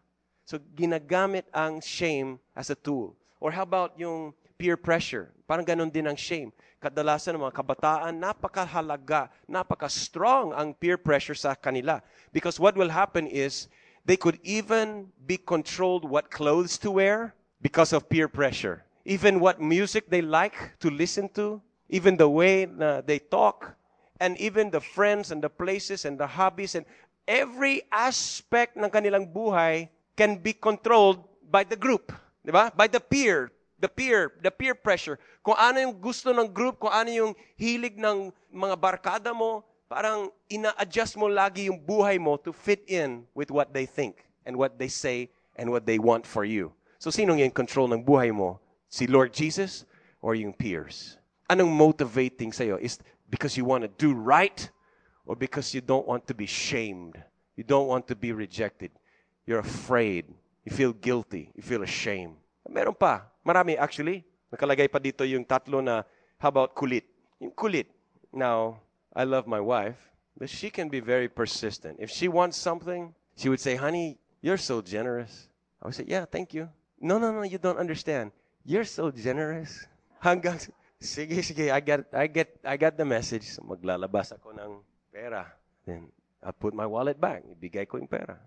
[0.50, 3.14] So, ginagamit ang shame as a tool.
[3.38, 5.30] Or how about yung peer pressure?
[5.46, 6.50] Parang ganun din ang shame.
[6.82, 12.02] Kadalasan ng mga kabataan, napakahalaga, napaka-strong ang peer pressure sa kanila.
[12.34, 13.70] Because what will happen is,
[14.02, 17.30] they could even be controlled what clothes to wear
[17.62, 18.82] because of peer pressure.
[19.06, 23.78] Even what music they like to listen to, even the way uh, they talk,
[24.18, 26.82] and even the friends and the places and the hobbies and
[27.30, 29.86] every aspect ng kanilang buhay
[30.20, 32.12] can be controlled by the group,
[32.44, 32.68] di ba?
[32.76, 33.48] By the peer,
[33.80, 35.16] the peer, the peer pressure.
[35.40, 40.28] Kung ano yung gusto ng group, kung ano yung hilig ng mga barkada mo, parang
[40.52, 44.76] ina-adjust mo lagi yung buhay mo to fit in with what they think and what
[44.76, 46.68] they say and what they want for you.
[47.00, 48.60] So sino yung control ng buhay mo?
[48.92, 49.88] Si Lord Jesus
[50.20, 51.16] or yung peers?
[51.48, 52.76] Anong motivating sa'yo?
[52.76, 53.00] Is
[53.32, 54.68] because you want to do right
[55.24, 57.16] or because you don't want to be shamed?
[57.56, 58.92] You don't want to be rejected.
[59.46, 60.26] You're afraid.
[60.64, 61.50] You feel guilty.
[61.56, 62.36] You feel ashamed.
[62.68, 63.26] Meron pa.
[63.44, 64.24] Marami actually.
[64.50, 66.02] Nakalagay pa dito yung tatlo na,
[66.42, 67.06] how about kulit?
[67.38, 67.86] Yung kulit.
[68.34, 68.82] Now,
[69.14, 69.98] I love my wife,
[70.38, 71.98] but she can be very persistent.
[71.98, 75.48] If she wants something, she would say, honey, you're so generous.
[75.82, 76.68] I would say, yeah, thank you.
[77.00, 78.30] No, no, no, you don't understand.
[78.64, 79.86] You're so generous.
[80.24, 80.60] Hanggang,
[81.00, 83.56] sige, sige, I get, I get, I got the message.
[83.62, 85.46] Maglalabas ako ng pera.
[85.86, 86.10] Then,
[86.42, 87.42] I put my wallet back.
[87.46, 88.38] Ibigay ko yung pera.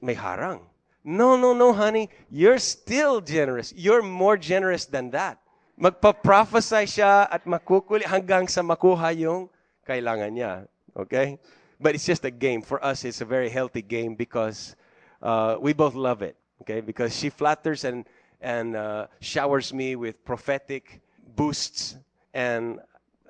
[0.00, 0.60] May harang.
[1.04, 2.10] No, no, no, honey.
[2.30, 3.72] You're still generous.
[3.76, 5.38] You're more generous than that.
[5.80, 9.48] Magpa-prophesy siya at makukuli hanggang sa makuha yung
[9.86, 10.66] kailangan niya.
[10.96, 11.38] Okay?
[11.80, 12.62] But it's just a game.
[12.62, 14.74] For us, it's a very healthy game because
[15.22, 16.36] uh, we both love it.
[16.62, 16.80] Okay?
[16.80, 18.04] Because she flatters and,
[18.40, 21.00] and uh, showers me with prophetic
[21.36, 21.96] boosts,
[22.34, 22.80] and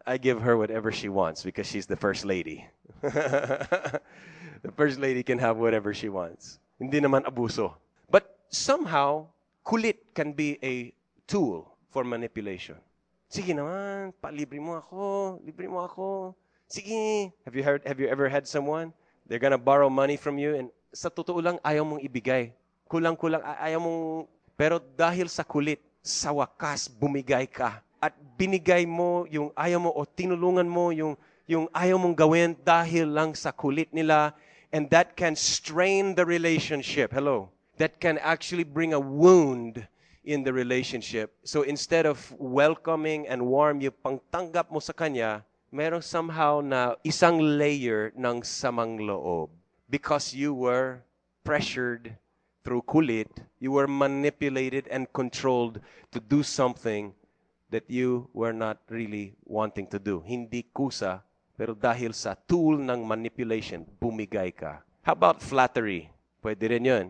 [0.07, 2.67] I give her whatever she wants because she's the first lady.
[4.63, 6.59] the first lady can have whatever she wants.
[6.79, 7.75] Hindi naman abuso.
[8.11, 9.31] But somehow,
[9.67, 10.95] kulit can be a
[11.27, 12.79] tool for manipulation.
[13.29, 16.33] Sige naman, palibre mo ako, libre mo ako.
[16.65, 17.33] Sige.
[17.45, 18.93] Have you heard have you ever had someone
[19.29, 22.57] they're gonna borrow money from you and sa totoo lang ayaw mong ibigay.
[22.89, 24.03] Kulang-kulang ayaw mong
[24.57, 30.09] pero dahil sa kulit, sa wakas bumigay ka at binigay mo yung ayaw mo o
[30.09, 34.33] tinulungan mo yung yung ayaw mong gawin dahil lang sa kulit nila
[34.73, 37.13] and that can strain the relationship.
[37.13, 37.51] Hello.
[37.79, 39.87] That can actually bring a wound
[40.25, 41.33] in the relationship.
[41.45, 47.41] So instead of welcoming and warm yung pangtanggap mo sa kanya, merong somehow na isang
[47.41, 49.49] layer ng samang loob.
[49.89, 51.01] Because you were
[51.45, 52.13] pressured
[52.65, 55.81] through kulit, you were manipulated and controlled
[56.13, 57.15] to do something
[57.71, 60.21] that you were not really wanting to do.
[60.21, 61.25] Hindi kusa,
[61.59, 64.79] pero dahil sa tool ng manipulation, bumigay ka.
[65.03, 66.07] How about flattery?
[66.39, 67.07] Pwede rin yun.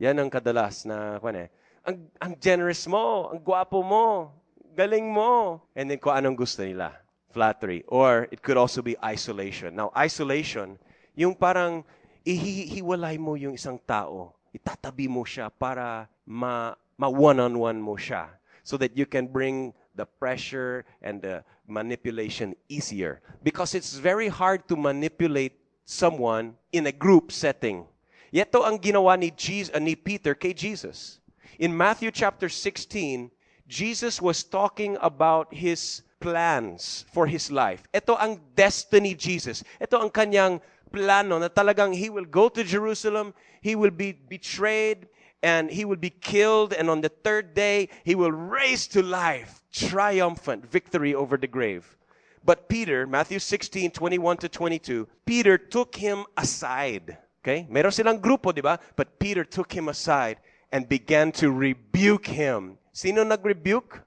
[0.00, 1.52] Yan ang kadalas na, kwan eh,
[1.84, 4.32] ang, ang generous mo, ang gwapo mo,
[4.72, 5.60] galing mo.
[5.76, 6.96] And then kung anong gusto nila.
[7.28, 7.84] Flattery.
[7.92, 9.76] Or it could also be isolation.
[9.76, 10.80] Now, isolation,
[11.12, 11.84] yung parang
[12.24, 14.32] ihihiwalay mo yung isang tao.
[14.56, 18.32] Itatabi mo siya para ma, ma one-on-one mo siya.
[18.64, 23.22] So that you can bring the pressure and the manipulation easier.
[23.42, 25.54] Because it's very hard to manipulate
[25.84, 27.86] someone in a group setting.
[28.34, 31.18] Yato ang ginawa ni, Jesus, ni Peter kay Jesus.
[31.58, 33.30] In Matthew chapter 16,
[33.66, 37.82] Jesus was talking about his plans for his life.
[37.94, 39.64] Ito ang destiny Jesus.
[39.80, 45.06] Ito ang kanyang plano na talagang he will go to Jerusalem, he will be betrayed,
[45.42, 49.62] and he will be killed, and on the third day, he will raise to life,
[49.72, 51.96] triumphant victory over the grave.
[52.44, 57.18] But Peter, Matthew 16, 21 to 22, Peter took him aside.
[57.42, 57.66] Okay?
[57.68, 58.78] Meron silang grupo, di ba?
[58.96, 60.38] But Peter took him aside
[60.72, 62.76] and began to rebuke him.
[62.92, 64.00] Sino nag-rebuke?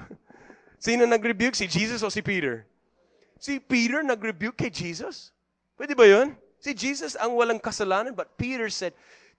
[0.78, 1.56] Sino nag-rebuke?
[1.56, 2.66] Si Jesus o si Peter?
[3.40, 5.32] Si Peter nag-rebuke kay Jesus?
[5.76, 6.36] Pwede ba yun?
[6.60, 8.92] Si Jesus ang walang kasalanan, but Peter said,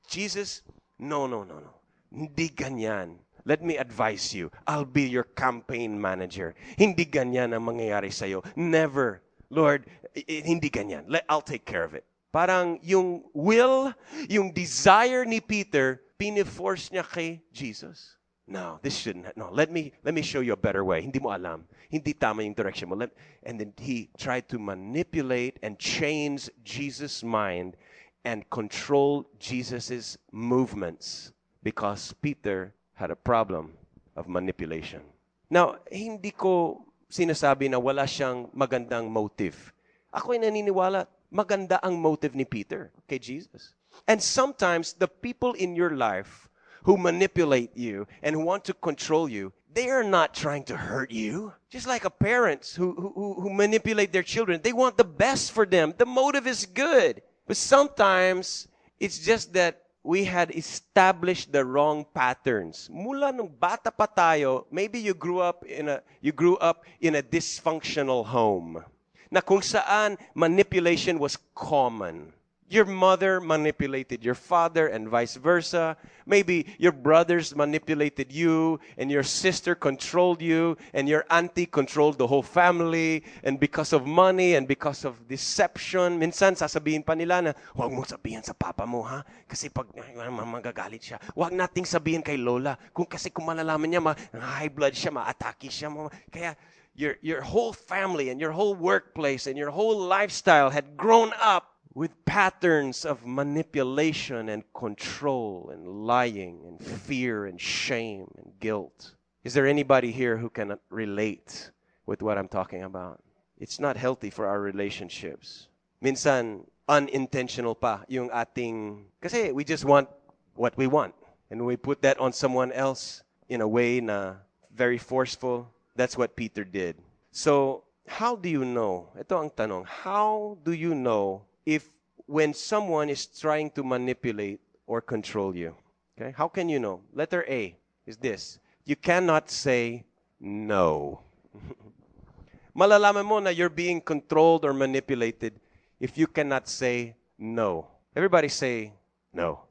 [0.10, 0.66] Jesus,
[1.02, 1.74] no, no, no, no.
[2.14, 3.18] Hindi ganyan.
[3.44, 4.52] Let me advise you.
[4.68, 6.54] I'll be your campaign manager.
[6.78, 8.46] Hindi ganyan ang mangyayari sa'yo.
[8.56, 9.26] Never.
[9.50, 11.10] Lord, hindi ganyan.
[11.10, 12.06] Let, I'll take care of it.
[12.32, 13.92] Parang yung will,
[14.30, 18.16] yung desire ni Peter, piniforce niya kay Jesus.
[18.48, 19.36] No, this shouldn't.
[19.36, 21.02] No, let me let me show you a better way.
[21.02, 21.64] Hindi mo alam.
[21.90, 22.96] Hindi tama yung direction mo.
[22.96, 23.12] Let,
[23.44, 27.76] and then he tried to manipulate and change Jesus' mind
[28.24, 33.74] and control Jesus' movements because Peter had a problem
[34.16, 35.02] of manipulation.
[35.50, 39.74] Now, hindi ko sinasabi na wala siyang magandang motive.
[40.14, 43.74] Ako'y naniniwala, maganda ang motive ni Peter kay Jesus.
[44.08, 46.48] And sometimes the people in your life
[46.84, 51.12] who manipulate you and who want to control you, they are not trying to hurt
[51.12, 51.54] you.
[51.70, 55.66] Just like a parents who, who, who manipulate their children, they want the best for
[55.66, 55.94] them.
[55.98, 57.22] The motive is good.
[57.52, 62.88] But sometimes it's just that we had established the wrong patterns.
[62.88, 67.20] Mula nung bata pa tayo, maybe you grew up in a you grew up in
[67.20, 68.80] a dysfunctional home.
[69.28, 72.32] Na kung saan manipulation was common.
[72.72, 76.00] Your mother manipulated your father and vice versa.
[76.24, 82.32] Maybe your brothers manipulated you and your sister controlled you and your auntie controlled the
[82.32, 87.52] whole family and because of money and because of deception, minsan sasabihin pa nila na,
[87.76, 89.20] huwag mo sabihin sa papa mo ha,
[89.52, 91.20] kasi pag magagalit siya.
[91.36, 95.68] Huwag nating sabihin kay lola, kung kasi kung malalaman niya, ma, high blood siya, ma-atake
[95.68, 95.92] siya.
[95.92, 96.56] Ma, kaya
[96.96, 101.71] your, your whole family and your whole workplace and your whole lifestyle had grown up
[101.94, 109.16] with patterns of manipulation and control and lying and fear and shame and guilt.
[109.44, 111.72] Is there anybody here who can relate
[112.06, 113.22] with what I'm talking about?
[113.58, 115.68] It's not healthy for our relationships.
[116.02, 120.08] Minsan, unintentional pa yung ating, kasi we just want
[120.56, 121.14] what we want.
[121.50, 124.36] And we put that on someone else in a way na
[124.74, 125.68] very forceful.
[125.96, 126.96] That's what Peter did.
[127.32, 129.12] So, how do you know?
[129.20, 129.86] Ito ang tanong.
[129.86, 131.90] How do you know if
[132.26, 135.76] when someone is trying to manipulate or control you?
[136.18, 136.34] Okay?
[136.36, 137.02] How can you know?
[137.14, 138.60] Letter A is this.
[138.86, 140.06] You cannot say
[140.40, 141.22] no.
[142.78, 145.60] Malalaman mo na you're being controlled or manipulated
[146.00, 147.88] if you cannot say no.
[148.16, 148.94] Everybody say
[149.34, 149.68] no.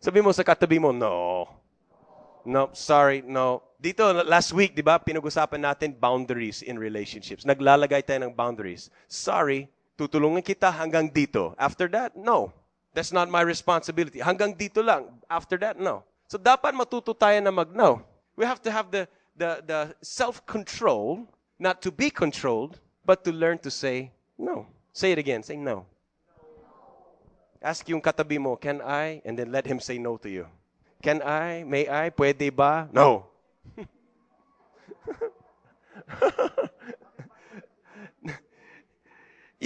[0.00, 1.48] Sabi mo sa katabi mo, no.
[2.46, 3.66] No, sorry, no.
[3.82, 7.42] Dito, last week, di ba, pinag-usapan natin boundaries in relationships.
[7.42, 8.88] Naglalagay tayo ng boundaries.
[9.10, 11.56] Sorry, tutulungan kita hanggang dito.
[11.56, 12.52] After that, no.
[12.92, 14.20] That's not my responsibility.
[14.20, 15.20] Hanggang dito lang.
[15.28, 16.04] After that, no.
[16.28, 18.00] So dapat matuto tayo na mag-no.
[18.36, 21.28] We have to have the, the, the self-control,
[21.58, 24.66] not to be controlled, but to learn to say no.
[24.92, 25.42] Say it again.
[25.42, 25.84] Say no.
[27.60, 29.20] Ask yung katabi mo, can I?
[29.24, 30.46] And then let him say no to you.
[31.02, 31.64] Can I?
[31.64, 32.10] May I?
[32.10, 32.88] Pwede ba?
[32.92, 33.26] No.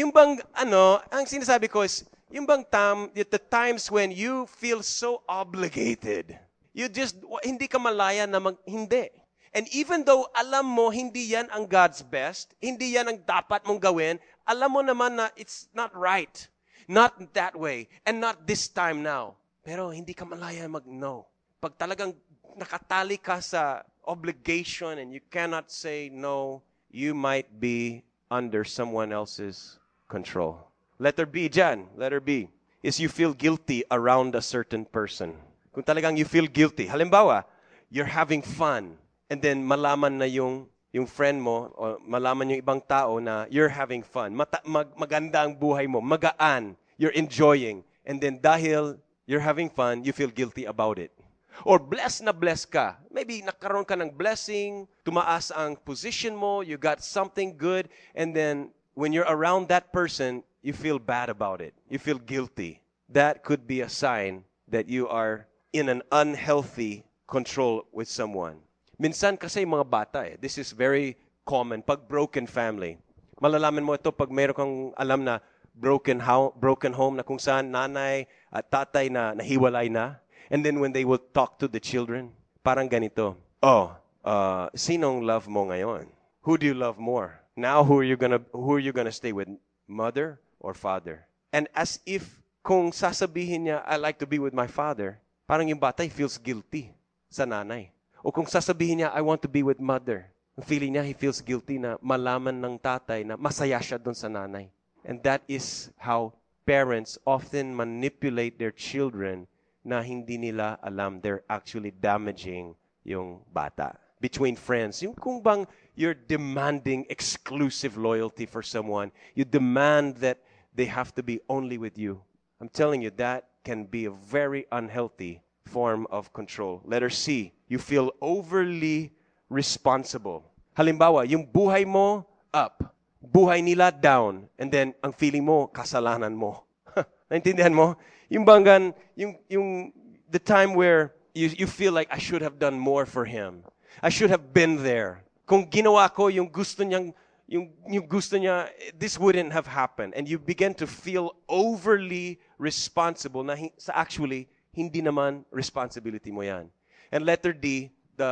[0.01, 4.81] yung bang, ano, ang sinasabi ko is, yung bang tam, the times when you feel
[4.81, 6.41] so obligated,
[6.73, 9.13] you just, hindi ka malaya na mag, hindi.
[9.53, 13.83] And even though alam mo hindi yan ang God's best, hindi yan ang dapat mong
[13.83, 16.49] gawin, alam mo naman na it's not right.
[16.87, 17.91] Not that way.
[18.07, 19.35] And not this time now.
[19.67, 21.27] Pero hindi ka malaya mag-no.
[21.59, 22.15] Pag talagang
[22.55, 29.80] nakatali ka sa obligation and you cannot say no, you might be under someone else's
[30.11, 30.59] control.
[30.99, 32.51] Letter B dyan, letter B,
[32.83, 35.39] is you feel guilty around a certain person.
[35.71, 37.47] Kung talagang you feel guilty, halimbawa,
[37.89, 38.99] you're having fun,
[39.31, 43.71] and then malaman na yung yung friend mo, o malaman yung ibang tao na you're
[43.71, 44.35] having fun.
[44.35, 47.87] Mata- mag- maganda ang buhay mo, magaan, you're enjoying.
[48.03, 51.15] And then dahil you're having fun, you feel guilty about it.
[51.63, 52.99] Or blessed na blessed ka.
[53.07, 57.87] Maybe nakaroon ka ng blessing, tumaas ang position mo, you got something good,
[58.19, 61.73] and then when you're around that person, you feel bad about it.
[61.89, 62.85] You feel guilty.
[63.09, 68.61] That could be a sign that you are in an unhealthy control with someone.
[69.01, 71.17] Minsan kasi mga bata eh, this is very
[71.49, 73.01] common pag broken family.
[73.41, 75.41] Malalaman mo ito pag meron kang alam na
[75.73, 80.21] broken, how, broken home na kung saan nanay at tatay na nahiwalay na.
[80.53, 83.33] And then when they will talk to the children, parang ganito,
[83.65, 86.13] Oh, uh, sinong love mo ngayon?
[86.45, 87.40] Who do you love more?
[87.61, 89.53] Now who are you gonna who are you gonna stay with?
[89.85, 91.29] Mother or father?
[91.53, 95.77] And as if kung sasabihin niya, I like to be with my father, parang yung
[95.77, 96.97] bata feels guilty
[97.29, 97.93] sa nanay.
[98.25, 100.29] O kung sasabihin niya, I want to be with mother,
[100.65, 104.69] feeling niya, he feels guilty na malaman ng tatay na masaya siya doon sa nanay.
[105.05, 106.37] And that is how
[106.69, 109.49] parents often manipulate their children
[109.81, 113.97] na hindi nila alam they're actually damaging yung bata.
[114.21, 115.65] Between friends, yung kung bang
[116.01, 120.41] you're demanding exclusive loyalty for someone, you demand that
[120.75, 122.23] they have to be only with you.
[122.59, 126.81] I'm telling you, that can be a very unhealthy form of control.
[126.85, 129.13] Letter C, you feel overly
[129.51, 130.43] responsible.
[130.77, 132.25] Halimbawa, yung buhay mo,
[132.55, 132.97] up.
[133.21, 134.49] Buhay nila, down.
[134.59, 136.65] And then, ang feeling mo, kasalanan mo.
[137.31, 137.97] Naintindihan mo?
[138.31, 139.93] Yung banggan, yung, yung,
[140.31, 143.65] the time where you, you feel like, I should have done more for him.
[144.03, 145.25] I should have been there.
[145.51, 147.11] Kung ginawa ko yung gusto niyang,
[147.51, 150.15] yung, yung gusto niya, this wouldn't have happened.
[150.15, 156.71] And you begin to feel overly responsible na sa actually, hindi naman responsibility mo yan.
[157.11, 158.31] And letter D, the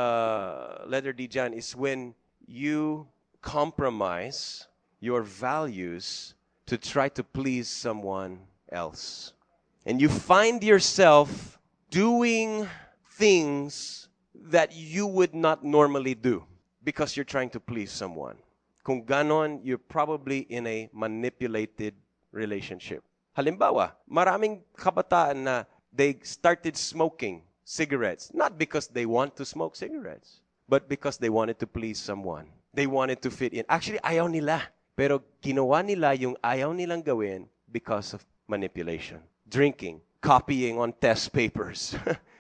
[0.87, 2.15] letter D Jan is when
[2.47, 3.11] you
[3.43, 4.71] compromise
[5.03, 6.39] your values
[6.71, 9.35] to try to please someone else.
[9.83, 11.59] And you find yourself
[11.91, 12.71] doing
[13.19, 14.07] things
[14.55, 16.47] that you would not normally do
[16.89, 18.41] because you're trying to please someone.
[18.81, 21.93] Kung ganon, you're probably in a manipulated
[22.33, 23.05] relationship.
[23.37, 30.41] Halimbawa, maraming kabataan na they started smoking cigarettes, not because they want to smoke cigarettes,
[30.65, 32.49] but because they wanted to please someone.
[32.73, 33.69] They wanted to fit in.
[33.69, 34.65] Actually, ayaw nila.
[34.97, 39.21] Pero ginawa nila yung ayaw nilang gawin because of manipulation.
[39.45, 41.93] Drinking, copying on test papers,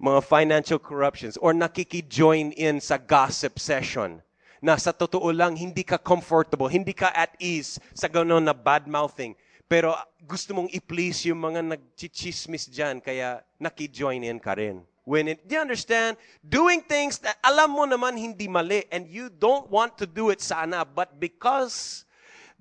[0.00, 4.24] mga financial corruptions, or nakiki-join in sa gossip session
[4.64, 9.36] na sa totoo lang hindi ka comfortable, hindi ka at ease sa gano'n na bad-mouthing.
[9.68, 9.92] Pero
[10.24, 14.80] gusto mong i-please yung mga nagchichismis dyan, kaya naki-join in ka rin.
[15.04, 16.16] When it, do you understand?
[16.44, 20.40] Doing things that alam mo naman hindi mali and you don't want to do it
[20.40, 22.04] sana, but because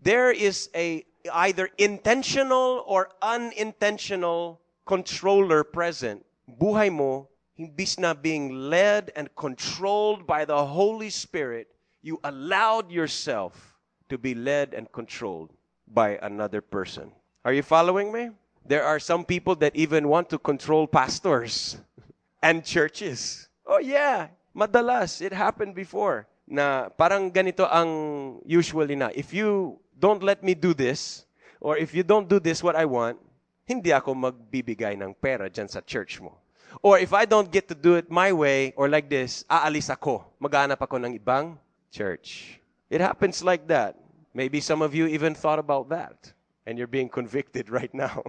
[0.02, 7.29] there is a either intentional or unintentional controller present, buhay mo,
[7.60, 11.68] imbis na being led and controlled by the Holy Spirit,
[12.01, 13.76] you allowed yourself
[14.07, 15.51] to be led and controlled
[15.86, 17.12] by another person.
[17.43, 18.32] Are you following me?
[18.66, 21.78] There are some people that even want to control pastors
[22.43, 23.49] and churches.
[23.68, 30.24] Oh yeah, madalas it happened before na parang ganito ang usually na if you don't
[30.24, 31.28] let me do this
[31.60, 33.20] or if you don't do this what I want,
[33.68, 36.34] hindi ako magbibigay ng pera dyan sa church mo.
[36.82, 40.26] Or if I don't get to do it my way or like this, aalis ako.
[40.42, 41.58] Maghanap ako ng ibang
[41.92, 42.60] church.
[42.90, 43.98] It happens like that.
[44.34, 46.34] Maybe some of you even thought about that
[46.66, 48.24] and you're being convicted right now.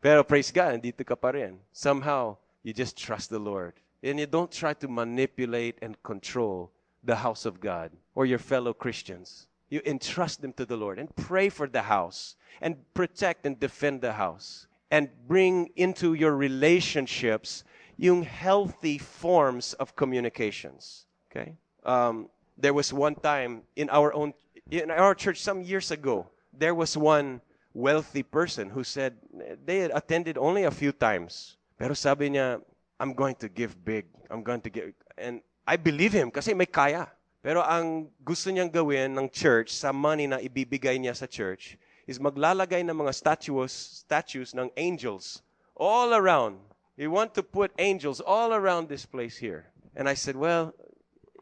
[0.00, 1.58] Pero praise God, nandito ka pa rin.
[1.72, 3.74] Somehow, you just trust the Lord.
[4.02, 6.72] And you don't try to manipulate and control
[7.04, 9.46] the house of God or your fellow Christians.
[9.68, 14.00] You entrust them to the Lord and pray for the house and protect and defend
[14.00, 17.64] the house and bring into your relationships
[17.96, 21.06] yung healthy forms of communications.
[21.30, 21.54] Okay?
[21.84, 22.28] Um,
[22.60, 24.34] there was one time in our own
[24.70, 27.40] in our church some years ago there was one
[27.72, 29.16] wealthy person who said
[29.64, 32.60] they had attended only a few times pero sabi niya
[33.00, 36.68] I'm going to give big I'm going to give and I believe him kasi may
[36.68, 37.08] kaya
[37.40, 41.80] pero ang gusto niyang gawin ng church sa money na ibibigay niya sa church
[42.10, 45.46] is maglalagay ng mga statues statues ng angels
[45.78, 46.58] all around
[46.98, 50.74] he want to put angels all around this place here and I said well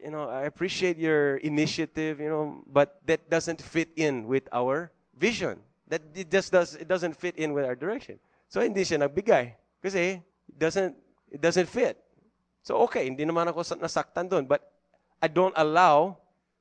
[0.03, 4.91] you know, I appreciate your initiative, you know, but that doesn't fit in with our
[5.17, 5.59] vision.
[5.87, 8.19] That it just does it doesn't fit in with our direction.
[8.47, 10.95] So hindi siya nagbigay kasi it doesn't
[11.31, 11.97] it doesn't fit.
[12.61, 14.63] So okay, hindi naman ako sa- nasaktan doon, but
[15.21, 16.17] I don't allow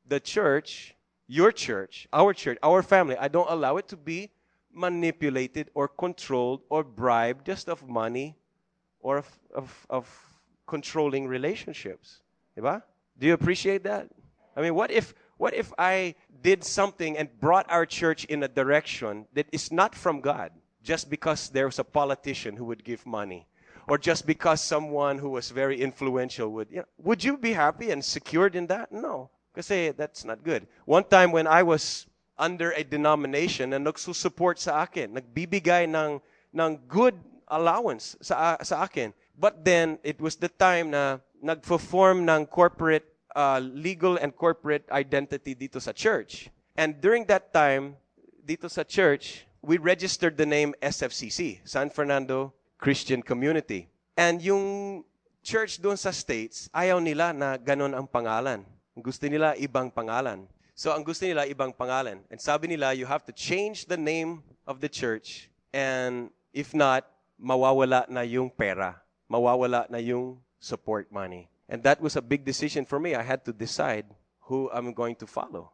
[0.08, 0.96] the church,
[1.28, 4.30] your church, our church, our family, I don't allow it to be
[4.72, 8.36] manipulated or controlled or bribed just of money
[9.00, 10.08] or of, of, of
[10.66, 12.22] controlling relationships.
[13.18, 14.08] Do you appreciate that?
[14.56, 18.48] I mean, what if what if I did something and brought our church in a
[18.48, 20.50] direction that is not from God
[20.82, 23.46] just because there was a politician who would give money
[23.88, 27.90] or just because someone who was very influential would, you know, would you be happy
[27.90, 28.90] and secured in that?
[28.90, 29.30] No.
[29.58, 30.70] Kasi that's not good.
[30.86, 32.06] One time when I was
[32.38, 36.22] under a denomination na nagsusupport sa akin, nagbibigay ng,
[36.54, 37.18] ng good
[37.50, 39.10] allowance sa, sa akin.
[39.34, 45.58] But then, it was the time na nagpo-form ng corporate, uh, legal and corporate identity
[45.58, 46.54] dito sa church.
[46.78, 47.98] And during that time,
[48.46, 53.90] dito sa church, we registered the name SFCC, San Fernando Christian Community.
[54.14, 55.02] And yung
[55.42, 58.62] church doon sa States, ayaw nila na ganun ang pangalan.
[59.00, 60.46] Gusto nila ibang pangalan.
[60.78, 62.22] So ang gusto nila ibang pangalan.
[62.30, 65.50] And sabi nila, you have to change the name of the church.
[65.74, 67.06] And if not,
[67.38, 69.02] mawawala na yung pera.
[69.30, 71.50] Mawawala na yung support money.
[71.68, 73.14] And that was a big decision for me.
[73.14, 74.06] I had to decide
[74.46, 75.72] who I'm going to follow.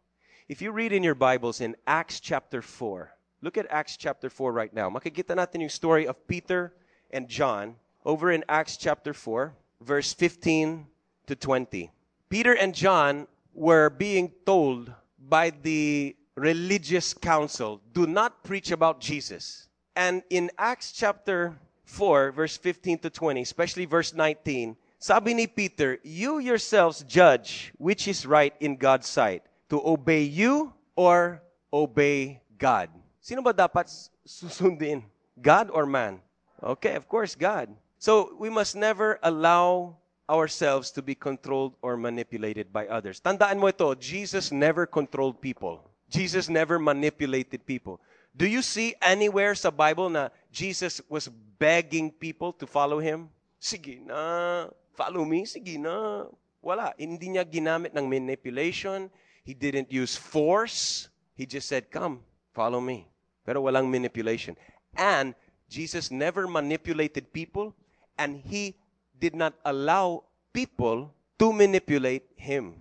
[0.49, 4.53] If you read in your Bibles in Acts chapter 4, look at Acts chapter 4
[4.53, 4.91] right now.
[4.91, 6.75] Makikita natin yung story of Peter
[7.11, 10.87] and John over in Acts chapter 4, verse 15
[11.27, 11.91] to 20.
[12.35, 14.91] Peter and John were being told
[15.23, 19.69] by the religious council, do not preach about Jesus.
[19.95, 21.55] And in Acts chapter
[21.85, 28.09] 4, verse 15 to 20, especially verse 19, sabi ni Peter, you yourselves judge which
[28.09, 31.41] is right in God's sight, to obey you or
[31.73, 32.91] obey God.
[33.23, 33.87] Sino ba dapat
[34.27, 35.07] susundin?
[35.39, 36.19] God or man?
[36.59, 37.71] Okay, of course, God.
[38.03, 43.21] So we must never allow ourselves to be controlled or manipulated by others.
[43.21, 45.85] Tandaan mo ito, Jesus never controlled people.
[46.09, 48.01] Jesus never manipulated people.
[48.35, 53.31] Do you see anywhere sa Bible na Jesus was begging people to follow him?
[53.63, 54.69] Sige na,
[54.99, 56.27] follow me, sige na.
[56.65, 59.13] Wala, hindi niya ginamit ng manipulation.
[59.45, 61.09] He didn't use force.
[61.37, 62.25] He just said, come,
[62.57, 63.07] follow me.
[63.45, 64.57] Pero walang manipulation.
[64.97, 65.37] And
[65.69, 67.75] Jesus never manipulated people
[68.17, 68.75] and he
[69.21, 72.75] did not allow people to manipulate him.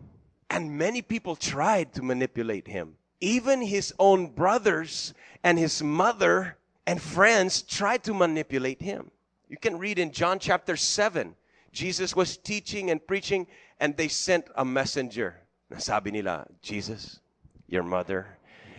[0.49, 2.95] And many people tried to manipulate him.
[3.21, 5.13] Even his own brothers
[5.43, 9.09] and his mother and friends tried to manipulate him.
[9.49, 11.35] You can read in John chapter 7.
[11.71, 13.47] Jesus was teaching and preaching
[13.79, 15.41] and they sent a messenger.
[15.71, 17.19] Nasabi nila, Jesus,
[17.67, 18.37] your mother,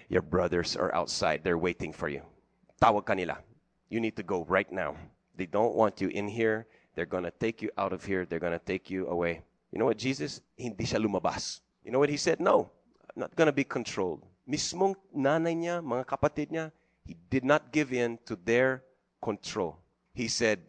[0.09, 1.43] your brothers are outside.
[1.43, 2.23] They're waiting for you.
[2.81, 3.39] Tawag kanila.
[3.89, 4.97] You need to go right now.
[5.37, 6.67] They don't want you in here.
[6.95, 8.25] They're going to take you out of here.
[8.25, 9.43] They're going to take you away.
[9.73, 10.41] You know what, Jesus?
[10.57, 11.61] Hindi siya lumabas.
[11.85, 12.41] You know what he said?
[12.41, 12.71] No,
[13.03, 14.23] I'm not going to be controlled.
[14.49, 16.71] Mismong nanay niya, mga kapatid niya,
[17.05, 18.83] he did not give in to their
[19.21, 19.79] control.
[20.15, 20.61] He said,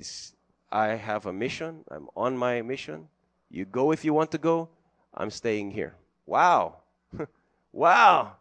[0.72, 1.86] I have a mission.
[1.92, 3.08] I'm on my mission.
[3.50, 4.70] You go if you want to go.
[5.14, 5.96] I'm staying here.
[6.26, 6.82] Wow.
[7.72, 8.36] wow.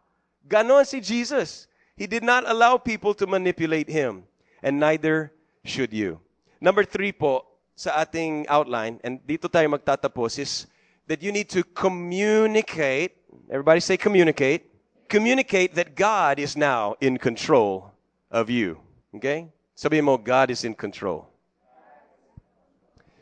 [0.47, 1.67] Ganon si Jesus.
[1.95, 4.23] He did not allow people to manipulate him.
[4.63, 5.31] And neither
[5.63, 6.19] should you.
[6.59, 10.65] Number three po sa ating outline, and dito tayo magtatapos, is
[11.07, 13.11] that you need to communicate.
[13.51, 14.71] Everybody say communicate.
[15.07, 17.91] Communicate that God is now in control
[18.31, 18.79] of you.
[19.13, 19.51] Okay?
[19.75, 21.27] Sabi mo, God is in control.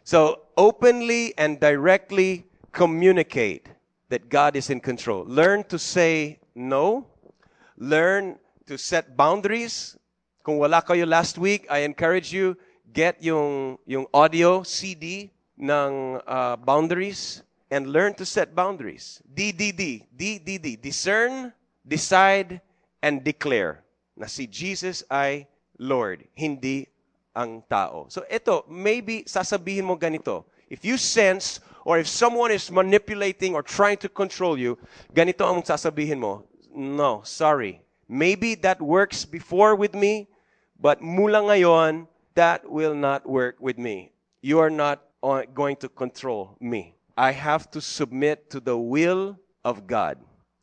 [0.05, 3.67] So, openly and directly communicate
[4.09, 5.25] that God is in control.
[5.25, 7.07] Learn to say no.
[7.77, 8.37] Learn
[8.67, 9.97] to set boundaries.
[10.43, 12.55] Kung wala kayo last week, I encourage you,
[12.93, 17.41] get yung, yung audio CD ng uh, boundaries
[17.73, 19.17] and learn to set boundaries.
[19.25, 21.49] DDD, DDD, discern,
[21.81, 22.61] decide,
[23.01, 23.81] and declare
[24.13, 25.49] na si Jesus ay
[25.81, 26.85] Lord, hindi
[27.33, 28.05] ang tao.
[28.13, 30.45] So ito, maybe sasabihin mo ganito.
[30.69, 34.77] If you sense or if someone is manipulating or trying to control you,
[35.11, 36.45] ganito ang sasabihin mo.
[36.69, 37.81] No, sorry.
[38.05, 40.29] Maybe that works before with me,
[40.77, 42.05] but mula ngayon,
[42.35, 44.11] that will not work with me.
[44.41, 45.01] You are not
[45.53, 46.95] going to control me.
[47.15, 50.17] I have to submit to the will of God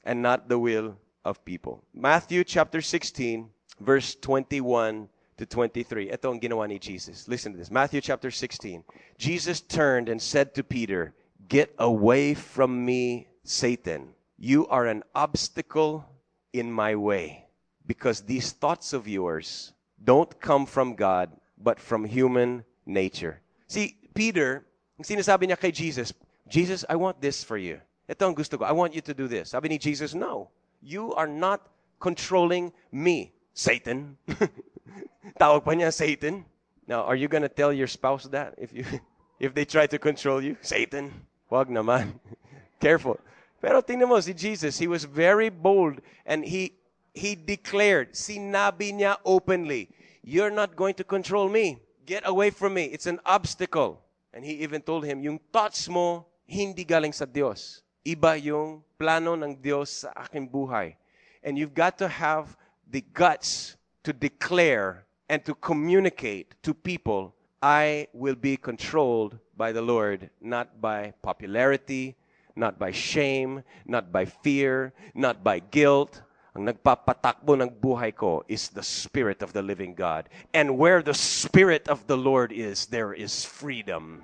[0.05, 1.83] and not the will of people.
[1.95, 3.49] Matthew chapter 16,
[3.81, 5.09] verse 21
[5.39, 6.11] to 23.
[6.13, 7.29] Ito ang ginawa ni Jesus.
[7.29, 7.71] Listen to this.
[7.71, 8.85] Matthew chapter 16.
[9.17, 11.15] Jesus turned and said to Peter,
[11.49, 14.13] Get away from me, Satan.
[14.37, 16.05] You are an obstacle
[16.53, 17.47] in my way
[17.87, 21.31] because these thoughts of yours don't come from God
[21.63, 23.41] but from human nature.
[23.69, 24.67] See, Peter,
[24.99, 26.13] ang sinasabi niya kay Jesus,
[26.49, 27.79] Jesus, I want this for you.
[28.11, 28.65] Ito ang gusto ko.
[28.67, 29.55] I want you to do this.
[29.55, 30.51] Sabi ni Jesus, no.
[30.83, 31.71] You are not
[32.03, 34.19] controlling me, Satan.
[35.41, 36.43] Tawag pa niya, Satan.
[36.91, 38.83] Now, are you going to tell your spouse that if you
[39.39, 40.59] if they try to control you?
[40.59, 41.15] Satan.
[41.47, 42.19] Wag naman.
[42.83, 43.21] Careful.
[43.63, 46.75] Pero tingnan mo si Jesus, he was very bold and he
[47.15, 49.93] he declared, sinabi niya openly,
[50.23, 51.81] you're not going to control me.
[52.07, 52.85] Get away from me.
[52.85, 54.01] It's an obstacle.
[54.33, 57.83] And he even told him, yung thoughts mo, hindi galing sa Diyos.
[58.07, 60.97] Iba yung plano ng Diyos sa aking buhay.
[61.43, 62.57] And you've got to have
[62.91, 69.83] the guts to declare and to communicate to people, I will be controlled by the
[69.83, 72.17] Lord, not by popularity,
[72.57, 76.23] not by shame, not by fear, not by guilt.
[76.55, 80.29] Ang nagpapatakbo ng buhay ko is the Spirit of the living God.
[80.53, 84.23] And where the Spirit of the Lord is, there is freedom.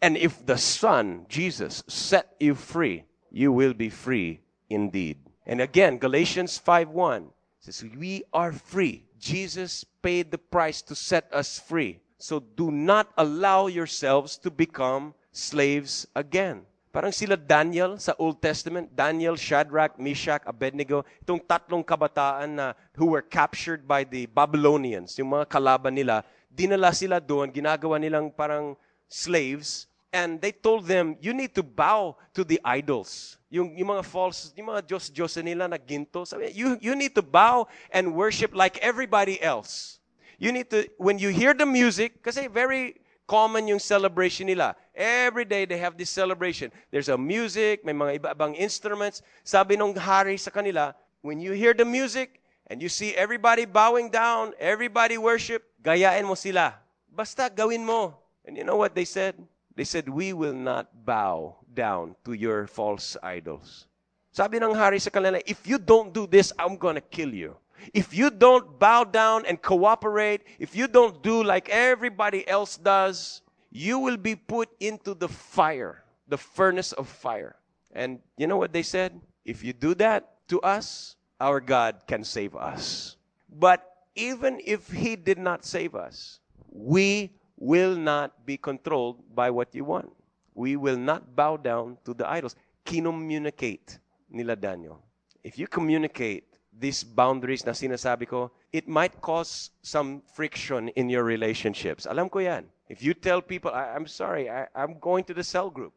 [0.00, 4.40] And if the Son, Jesus, set you free, you will be free
[4.70, 5.18] indeed.
[5.46, 9.04] And again, Galatians 5:1 says, We are free.
[9.18, 11.98] Jesus paid the price to set us free.
[12.18, 16.62] So do not allow yourselves to become slaves again.
[16.96, 22.66] Parang sila Daniel sa Old Testament, Daniel, Shadrach, Meshach, Abednego, itong tatlong kabataan na
[22.96, 28.32] who were captured by the Babylonians, yung mga kalaban nila, dinala sila doon, ginagawa nilang
[28.32, 28.72] parang
[29.12, 33.36] slaves, and they told them, you need to bow to the idols.
[33.52, 36.24] Yung, yung mga false, yung mga Diyos-Diyos nila na ginto.
[36.24, 40.00] Sabi, you, you need to bow and worship like everybody else.
[40.40, 44.74] You need to, when you hear the music, kasi very common yung celebration nila.
[44.94, 46.72] Every day they have this celebration.
[46.90, 49.20] There's a music, may mga iba-ibang instruments.
[49.44, 54.08] Sabi nung hari sa kanila, when you hear the music and you see everybody bowing
[54.08, 56.78] down, everybody worship, gayain mo sila.
[57.10, 58.16] Basta gawin mo.
[58.46, 59.34] And you know what they said?
[59.74, 63.84] They said, we will not bow down to your false idols.
[64.32, 67.56] Sabi ng hari sa kanila, if you don't do this, I'm gonna kill you.
[67.94, 73.42] If you don't bow down and cooperate, if you don't do like everybody else does,
[73.70, 77.56] you will be put into the fire, the furnace of fire.
[77.92, 79.20] And you know what they said?
[79.44, 83.16] If you do that to us, our God can save us.
[83.48, 89.74] But even if He did not save us, we will not be controlled by what
[89.74, 90.12] you want.
[90.54, 92.56] We will not bow down to the idols.
[92.84, 93.98] Kinommunicate
[94.30, 95.00] nila Daniel.
[95.44, 101.24] If you communicate these boundaries na sinasabi ko, it might cause some friction in your
[101.24, 102.06] relationships.
[102.06, 102.66] Alam ko yan.
[102.88, 105.92] If you tell people, I, I'm sorry, I, I'm going to the cell group.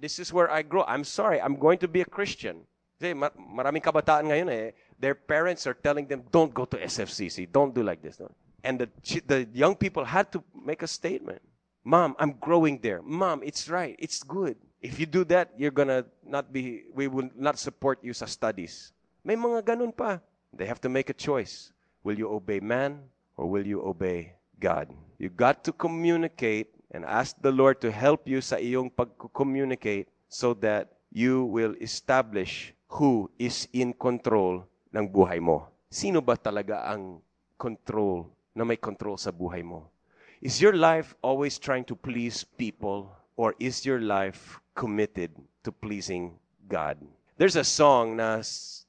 [0.00, 0.84] This is where I grow.
[0.84, 2.64] I'm sorry, I'm going to be a Christian.
[2.98, 7.46] Kasi ma- maraming kabataan ngayon eh, their parents are telling them, don't go to SFCC,
[7.50, 8.18] don't do like this.
[8.18, 8.30] No?
[8.64, 8.88] And the,
[9.26, 11.40] the young people had to make a statement.
[11.84, 13.00] Mom, I'm growing there.
[13.02, 13.94] Mom, it's right.
[13.98, 14.56] It's good.
[14.82, 18.92] If you do that, you're gonna not be, we will not support you sa studies.
[19.26, 20.22] May mga ganun pa.
[20.54, 21.72] They have to make a choice.
[22.06, 23.04] Will you obey man
[23.36, 24.88] or will you obey God?
[25.18, 30.54] You got to communicate and ask the Lord to help you sa iyong pag-communicate so
[30.64, 34.64] that you will establish who is in control
[34.94, 35.68] ng buhay mo.
[35.92, 37.20] Sino ba talaga ang
[37.60, 39.90] control na may control sa buhay mo?
[40.40, 45.34] Is your life always trying to please people or is your life committed
[45.66, 46.38] to pleasing
[46.70, 46.96] God?
[47.36, 48.40] There's a song na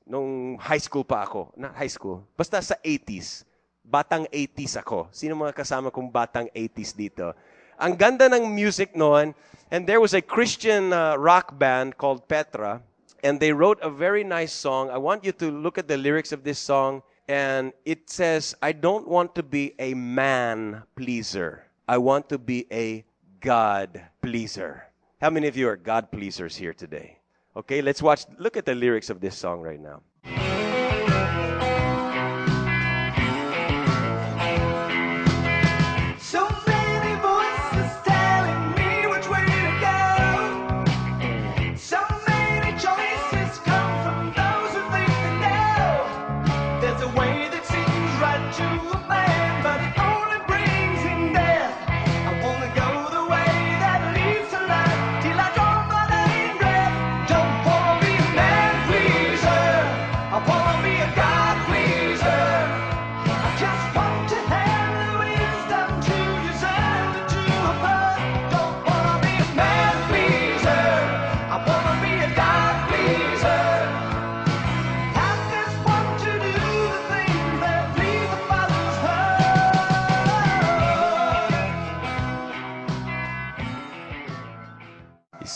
[0.10, 3.46] nung high school pa ako, na high school, basta sa 80s,
[3.86, 5.06] batang 80s ako.
[5.14, 7.30] Sino mga kasama kong batang 80s dito?
[7.78, 9.38] Ang ganda ng music noon,
[9.70, 12.82] and there was a Christian uh, rock band called Petra,
[13.22, 14.90] and they wrote a very nice song.
[14.90, 18.74] I want you to look at the lyrics of this song, and it says, I
[18.74, 21.70] don't want to be a man pleaser.
[21.88, 23.06] I want to be a
[23.40, 24.90] God pleaser.
[25.22, 27.19] How many of you are God pleasers here today?
[27.60, 28.24] Okay, let's watch.
[28.38, 30.02] Look at the lyrics of this song right now.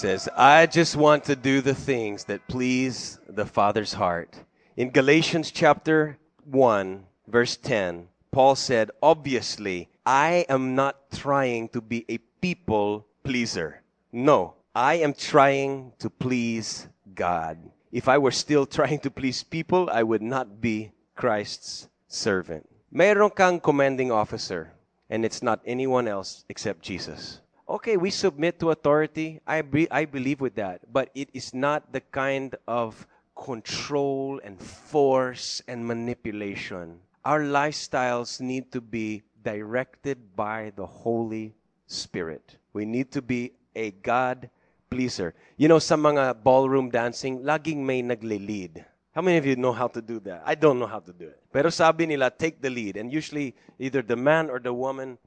[0.03, 4.35] Says, I just want to do the things that please the Father's heart.
[4.75, 12.03] In Galatians chapter 1, verse 10, Paul said, Obviously, I am not trying to be
[12.09, 13.81] a people pleaser.
[14.11, 16.85] No, I am trying to please
[17.15, 17.57] God.
[17.93, 22.67] If I were still trying to please people, I would not be Christ's servant.
[22.93, 24.73] Mayroon kang commanding officer.
[25.09, 27.42] and it's not anyone else except Jesus.
[27.67, 29.39] Okay, we submit to authority.
[29.47, 30.81] I, be, I believe with that.
[30.91, 36.99] But it is not the kind of control and force and manipulation.
[37.23, 41.53] Our lifestyles need to be directed by the Holy
[41.87, 42.57] Spirit.
[42.73, 44.49] We need to be a God
[44.89, 45.33] pleaser.
[45.57, 48.83] You know, sa mga ballroom dancing, laging may nagle-lead.
[49.15, 50.43] How many of you know how to do that?
[50.45, 51.39] I don't know how to do it.
[51.53, 52.97] Pero sabi nila, take the lead.
[52.97, 55.17] And usually, either the man or the woman,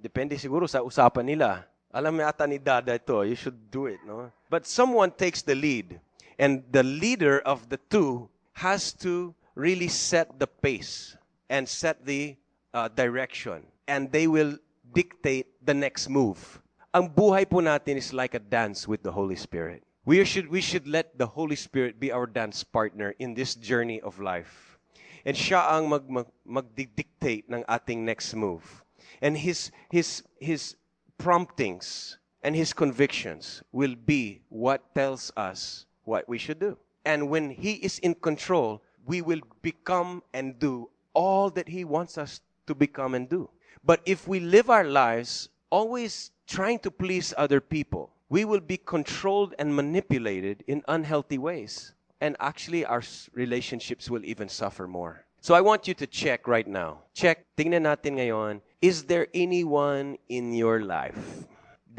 [0.00, 1.64] depende siguro sa usapan nila.
[1.94, 4.26] Alam mo ata ni Dada ito, you should do it, no?
[4.50, 6.02] But someone takes the lead.
[6.38, 8.28] And the leader of the two
[8.58, 11.16] has to really set the pace
[11.48, 12.34] and set the
[12.74, 13.62] uh, direction.
[13.86, 14.58] And they will
[14.92, 16.42] dictate the next move.
[16.90, 19.86] Ang buhay po natin is like a dance with the Holy Spirit.
[20.04, 24.00] We should, we should let the Holy Spirit be our dance partner in this journey
[24.02, 24.78] of life.
[25.24, 28.84] And siya ang mag, mag, magdidictate ng ating next move.
[29.22, 30.74] And his, his, his
[31.18, 36.76] promptings and his convictions will be what tells us what we should do.
[37.04, 42.18] And when he is in control, we will become and do all that he wants
[42.18, 43.48] us to become and do.
[43.84, 48.78] But if we live our lives always trying to please other people, we will be
[48.78, 51.94] controlled and manipulated in unhealthy ways.
[52.20, 53.02] And actually, our
[53.34, 55.26] relationships will even suffer more.
[55.44, 57.04] So I want you to check right now.
[57.12, 61.44] Check, tingnan natin ngayon, is there anyone in your life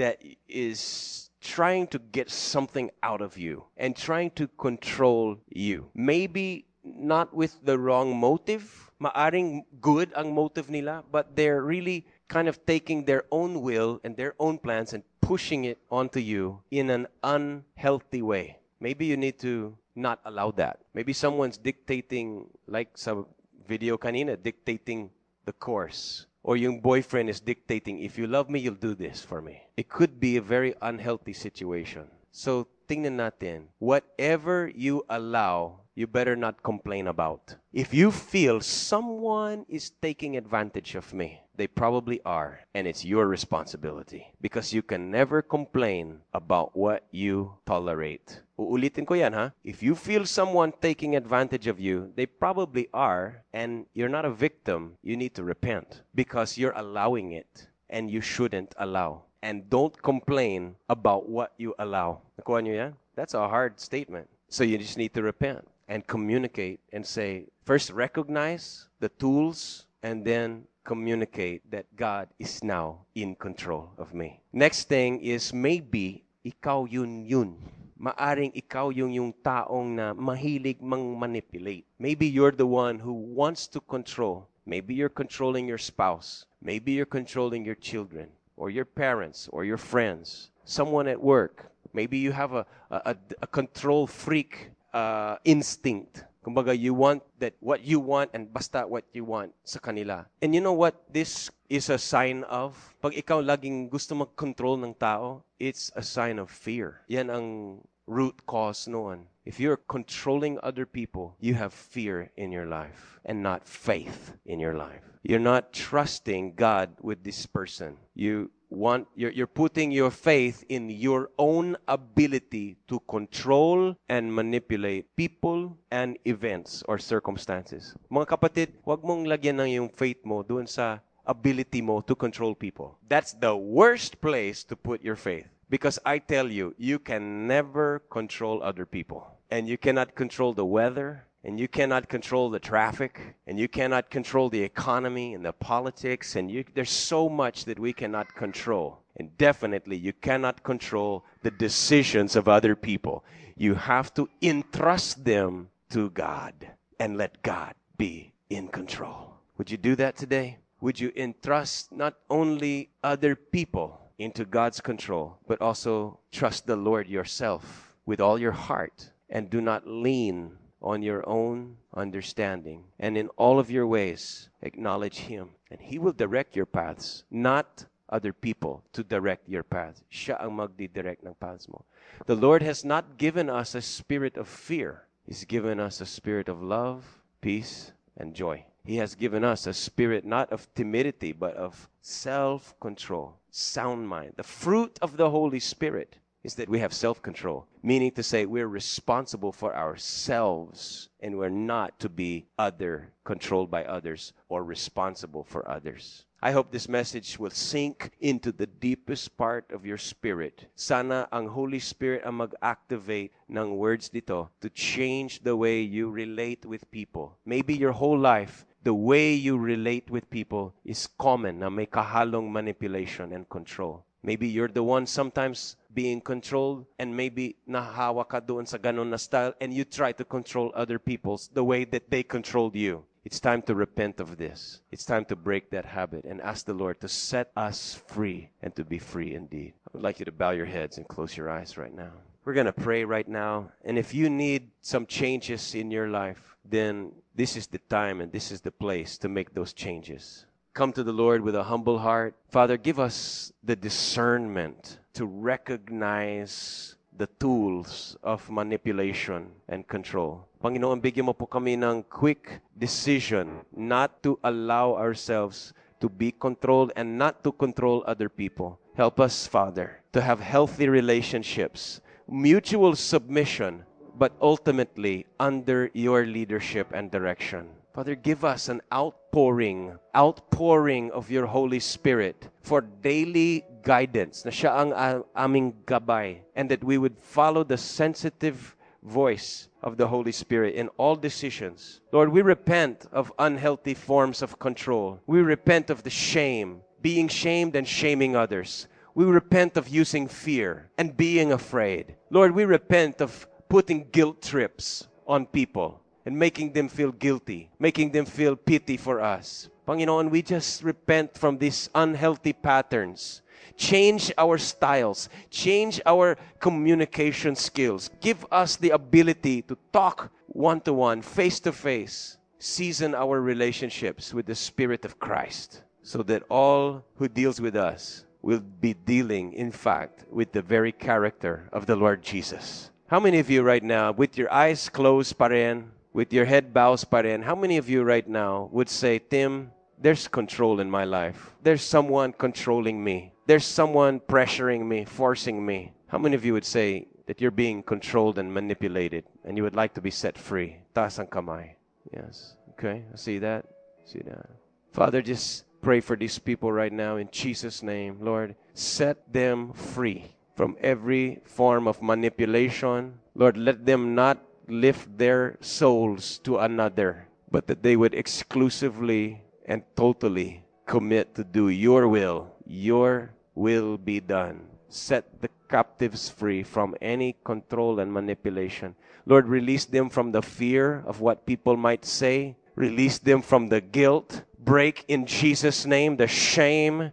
[0.01, 0.17] that
[0.49, 5.93] is trying to get something out of you and trying to control you?
[5.93, 8.65] Maybe not with the wrong motive.
[8.97, 14.17] Maaring good ang motive nila, but they're really kind of taking their own will and
[14.17, 18.57] their own plans and pushing it onto you in an unhealthy way.
[18.81, 20.79] Maybe you need to not allow that.
[20.93, 23.23] Maybe someone's dictating, like sa
[23.67, 25.09] video kanina, dictating
[25.45, 26.25] the course.
[26.43, 29.63] Or yung boyfriend is dictating, if you love me, you'll do this for me.
[29.77, 32.05] It could be a very unhealthy situation.
[32.31, 37.55] So, tingnan natin, whatever you allow, you better not complain about.
[37.73, 43.27] If you feel someone is taking advantage of me, they probably are, and it's your
[43.27, 44.27] responsibility.
[44.41, 48.41] Because you can never complain about what you tolerate.
[48.55, 49.51] Uulitin ko yan, ha?
[49.63, 54.31] If you feel someone taking advantage of you, they probably are, and you're not a
[54.31, 54.95] victim.
[55.03, 59.23] You need to repent because you're allowing it, and you shouldn't allow.
[59.43, 62.21] And don't complain about what you allow.
[62.39, 62.93] Nakuha yan?
[63.15, 64.27] That's a hard statement.
[64.47, 70.23] So you just need to repent and communicate and say, first recognize the tools and
[70.23, 74.39] then communicate that God is now in control of me.
[74.53, 77.57] Next thing is maybe ikaw yun yun.
[77.95, 81.87] Maaring ikaw yung yung taong na mahilig mang manipulate.
[81.95, 84.51] Maybe you're the one who wants to control.
[84.67, 86.45] Maybe you're controlling your spouse.
[86.59, 88.27] Maybe you're controlling your children
[88.57, 90.51] or your parents or your friends.
[90.65, 91.71] Someone at work.
[91.93, 96.25] Maybe you have a, a, a, control freak uh, instinct.
[96.43, 100.25] Kumbaga, you want that what you want and basta what you want sa kanila.
[100.41, 102.75] And you know what this is a sign of?
[103.01, 107.01] Pag ikaw laging gusto mag-control ng tao, it's a sign of fear.
[107.07, 109.25] Yan ang root cause noon.
[109.45, 114.59] If you're controlling other people, you have fear in your life and not faith in
[114.59, 115.05] your life.
[115.21, 117.97] You're not trusting God with this person.
[118.13, 125.15] You want you're, you're putting your faith in your own ability to control and manipulate
[125.15, 127.93] people and events or circumstances.
[128.09, 132.55] Mga kapatid, huwag mong lagyan ng yung faith mo doon sa ability mo to control
[132.55, 132.97] people.
[133.07, 135.47] That's the worst place to put your faith.
[135.69, 139.27] Because I tell you, you can never control other people.
[139.49, 144.09] And you cannot control the weather, and you cannot control the traffic, and you cannot
[144.09, 148.99] control the economy and the politics, and you, there's so much that we cannot control.
[149.17, 153.23] And definitely, you cannot control the decisions of other people.
[153.55, 156.53] You have to entrust them to God
[156.99, 159.35] and let God be in control.
[159.57, 160.57] Would you do that today?
[160.81, 167.07] Would you entrust not only other people into God's control, but also trust the Lord
[167.07, 172.83] yourself with all your heart and do not lean on your own understanding.
[172.99, 175.49] And in all of your ways, acknowledge Him.
[175.71, 180.03] And He will direct your paths, not other people to direct your path.
[180.11, 181.83] Siya ang magdidirect ng paths mo.
[182.27, 185.09] The Lord has not given us a spirit of fear.
[185.25, 187.03] He's given us a spirit of love,
[187.41, 188.65] peace, and joy.
[188.85, 194.33] He has given us a spirit not of timidity, but of self control, sound mind.
[194.37, 198.45] The fruit of the Holy Spirit is that we have self control, meaning to say
[198.45, 205.43] we're responsible for ourselves and we're not to be other controlled by others or responsible
[205.43, 206.25] for others.
[206.43, 210.69] I hope this message will sink into the deepest part of your spirit.
[210.75, 216.61] Sana ang Holy Spirit ang mag-activate ng words dito to change the way you relate
[216.63, 217.33] with people.
[217.49, 222.53] Maybe your whole life, the way you relate with people is common na may kahalong
[222.53, 224.05] manipulation and control.
[224.21, 229.53] Maybe you're the one sometimes being controlled and maybe nahawa ka doon sa na style
[229.59, 233.03] and you try to control other people's the way that they controlled you.
[233.25, 234.81] It's time to repent of this.
[234.91, 238.69] It's time to break that habit and ask the Lord to set us free and
[238.75, 239.73] to be free indeed.
[239.89, 242.13] I would like you to bow your heads and close your eyes right now.
[242.45, 243.73] We're going to pray right now.
[243.83, 248.31] And if you need some changes in your life, then this is the time and
[248.31, 250.45] this is the place to make those changes.
[250.73, 252.35] Come to the Lord with a humble heart.
[252.49, 260.47] Father, give us the discernment to recognize the tools of manipulation and control.
[260.63, 266.91] Panginoon, bigyan mo po kami ng quick decision not to allow ourselves to be controlled
[266.95, 268.79] and not to control other people.
[268.95, 273.83] Help us, Father, to have healthy relationships, mutual submission,
[274.17, 277.69] but ultimately under your leadership and direction.
[277.93, 284.83] Father, give us an outpouring, outpouring of your Holy Spirit for daily guidance na siya
[284.83, 290.75] ang aming gabay and that we would follow the sensitive voice of the Holy Spirit
[290.75, 292.01] in all decisions.
[292.11, 295.21] Lord, we repent of unhealthy forms of control.
[295.27, 298.87] We repent of the shame, being shamed and shaming others.
[299.13, 302.15] We repent of using fear and being afraid.
[302.29, 308.09] Lord, we repent of putting guilt trips on people and making them feel guilty, making
[308.09, 309.67] them feel pity for us.
[309.85, 313.41] Panginoon, we just repent from these unhealthy patterns.
[313.75, 318.09] Change our styles, change our communication skills.
[318.21, 322.37] Give us the ability to talk one to one, face to face.
[322.57, 328.23] Season our relationships with the Spirit of Christ so that all who deals with us
[328.41, 332.91] will be dealing, in fact, with the very character of the Lord Jesus.
[333.07, 336.73] How many of you right now, with your eyes closed pa rin, with your head
[336.73, 339.69] bows pa rin, how many of you right now would say, Tim,
[340.01, 341.53] there's control in my life.
[341.61, 343.31] There's someone controlling me.
[343.45, 345.93] There's someone pressuring me, forcing me.
[346.07, 349.75] How many of you would say that you're being controlled and manipulated and you would
[349.75, 350.77] like to be set free?
[350.95, 351.75] Taas kamay.
[352.11, 352.55] Yes.
[352.71, 353.03] Okay.
[353.13, 353.65] I see that.
[354.05, 354.49] See that.
[354.91, 358.17] Father, just pray for these people right now in Jesus' name.
[358.19, 363.19] Lord, set them free from every form of manipulation.
[363.35, 369.83] Lord, let them not lift their souls to another, but that they would exclusively and
[369.95, 372.51] totally commit to do your will.
[372.65, 374.61] Your will be done.
[374.89, 378.95] Set the captives free from any control and manipulation.
[379.25, 382.55] Lord, release them from the fear of what people might say.
[382.75, 384.43] Release them from the guilt.
[384.59, 387.11] Break in Jesus' name the shame.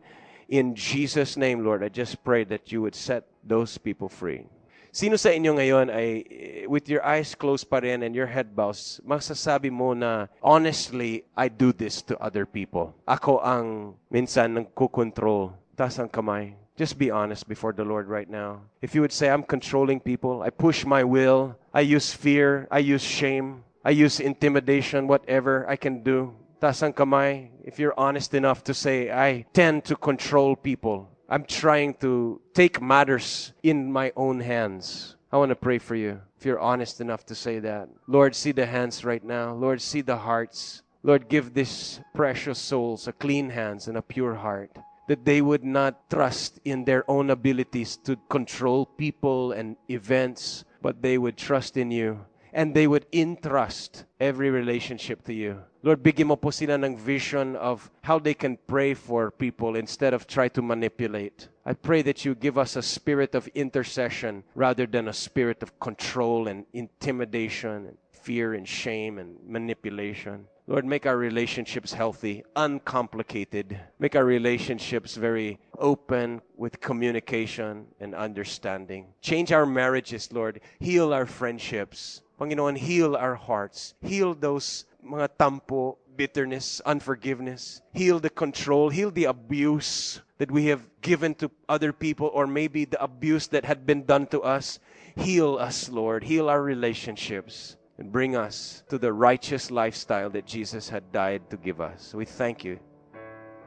[0.53, 4.45] In Jesus' name, Lord, I just pray that you would set those people free.
[4.93, 8.53] Sino sa inyo ngayon ay eh, with your eyes closed pa rin and your head
[8.53, 12.93] bows, masasabi mo na, honestly, I do this to other people.
[13.09, 15.57] Ako ang minsan nagkukontrol.
[15.73, 16.53] Taas ang kamay.
[16.77, 18.61] Just be honest before the Lord right now.
[18.85, 22.85] If you would say, I'm controlling people, I push my will, I use fear, I
[22.85, 26.37] use shame, I use intimidation, whatever I can do.
[26.63, 27.51] Taas ang kamay.
[27.65, 31.11] If you're honest enough to say, I tend to control people.
[31.29, 35.17] I'm trying to take matters in my own hands.
[35.33, 36.21] I want to pray for you.
[36.39, 37.89] If you're honest enough to say that.
[38.07, 39.55] Lord, see the hands right now.
[39.55, 40.83] Lord, see the hearts.
[41.03, 44.71] Lord, give these precious souls a clean hands and a pure heart.
[45.09, 51.03] That they would not trust in their own abilities to control people and events, but
[51.03, 52.21] they would trust in you
[52.53, 55.63] and they would entrust every relationship to you.
[55.83, 60.15] Lord, bigyan mo po sila ng vision of how they can pray for people instead
[60.15, 61.49] of try to manipulate.
[61.67, 65.79] I pray that you give us a spirit of intercession rather than a spirit of
[65.81, 70.47] control and intimidation and fear and shame and manipulation.
[70.69, 73.81] Lord, make our relationships healthy, uncomplicated.
[73.99, 79.07] Make our relationships very open with communication and understanding.
[79.21, 80.61] Change our marriages, Lord.
[80.79, 82.23] Heal our friendships.
[82.41, 83.95] Panginoon, heal our hearts.
[84.03, 87.83] Heal those mga tampo, bitterness, unforgiveness.
[87.93, 88.89] Heal the control.
[88.89, 93.65] Heal the abuse that we have given to other people or maybe the abuse that
[93.65, 94.79] had been done to us.
[95.17, 96.25] Heal us, Lord.
[96.25, 101.57] Heal our relationships and bring us to the righteous lifestyle that Jesus had died to
[101.57, 102.15] give us.
[102.15, 102.79] We thank you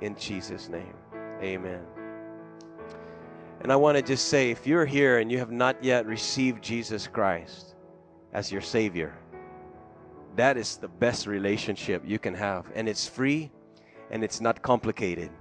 [0.01, 0.95] in Jesus' name.
[1.41, 1.81] Amen.
[3.61, 6.63] And I want to just say if you're here and you have not yet received
[6.63, 7.74] Jesus Christ
[8.35, 9.15] as your Savior,
[10.35, 12.67] that is the best relationship you can have.
[12.75, 13.49] And it's free
[14.11, 15.31] and it's not complicated.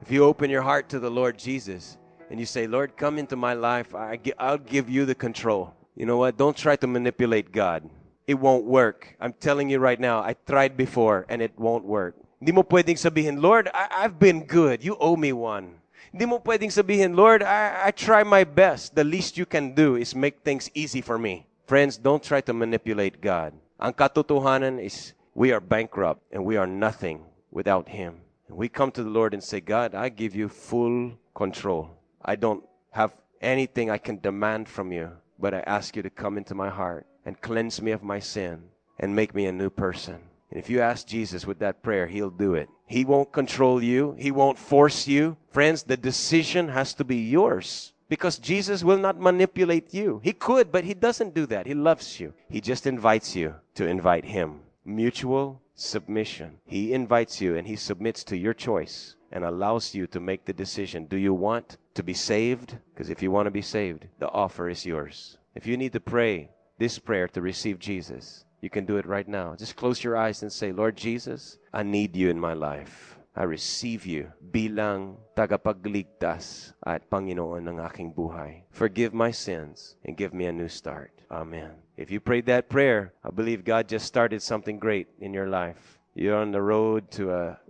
[0.00, 1.98] If you open your heart to the Lord Jesus
[2.30, 5.74] and you say, Lord, come into my life, I I'll give you the control.
[5.96, 6.38] You know what?
[6.38, 7.82] Don't try to manipulate God.
[8.28, 9.16] It won't work.
[9.18, 12.14] I'm telling you right now, I tried before and it won't work.
[12.38, 14.84] Hindi mo pwedeng sabihin, Lord, I, I've been good.
[14.84, 15.82] You owe me one.
[16.12, 18.94] Hindi mo pwedeng sabihin, Lord, I, I try my best.
[18.94, 21.45] The least you can do is make things easy for me.
[21.66, 23.52] Friends, don't try to manipulate God.
[23.80, 28.22] Ang katotohanan is we are bankrupt and we are nothing without Him.
[28.46, 31.90] And we come to the Lord and say, God, I give you full control.
[32.24, 32.62] I don't
[32.92, 35.10] have anything I can demand from you,
[35.40, 38.62] but I ask you to come into my heart and cleanse me of my sin
[39.00, 40.22] and make me a new person.
[40.52, 42.68] And if you ask Jesus with that prayer, He'll do it.
[42.86, 45.36] He won't control you, He won't force you.
[45.50, 50.20] Friends, the decision has to be yours because Jesus will not manipulate you.
[50.22, 51.66] He could, but He doesn't do that.
[51.66, 52.34] He loves you.
[52.48, 54.60] He just invites you to invite Him.
[54.84, 56.58] Mutual submission.
[56.64, 60.52] He invites you and He submits to your choice and allows you to make the
[60.52, 61.06] decision.
[61.06, 62.78] Do you want to be saved?
[62.92, 65.38] Because if you want to be saved, the offer is yours.
[65.54, 69.28] If you need to pray this prayer to receive Jesus, you can do it right
[69.28, 69.54] now.
[69.56, 73.15] Just close your eyes and say, Lord Jesus, I need you in my life.
[73.36, 78.64] I receive you bilang tagapagligtas at Panginoon ng aking buhay.
[78.72, 81.12] Forgive my sins and give me a new start.
[81.28, 81.76] Amen.
[82.00, 86.00] If you prayed that prayer, I believe God just started something great in your life.
[86.16, 87.60] You're on the road to a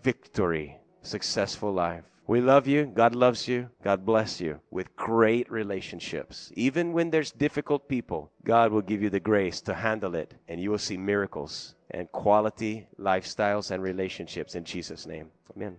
[0.00, 2.08] victory, successful life.
[2.26, 2.86] We love you.
[2.86, 3.68] God loves you.
[3.82, 6.52] God bless you with great relationships.
[6.54, 10.60] Even when there's difficult people, God will give you the grace to handle it, and
[10.60, 15.30] you will see miracles and quality lifestyles and relationships in Jesus' name.
[15.56, 15.76] Amen.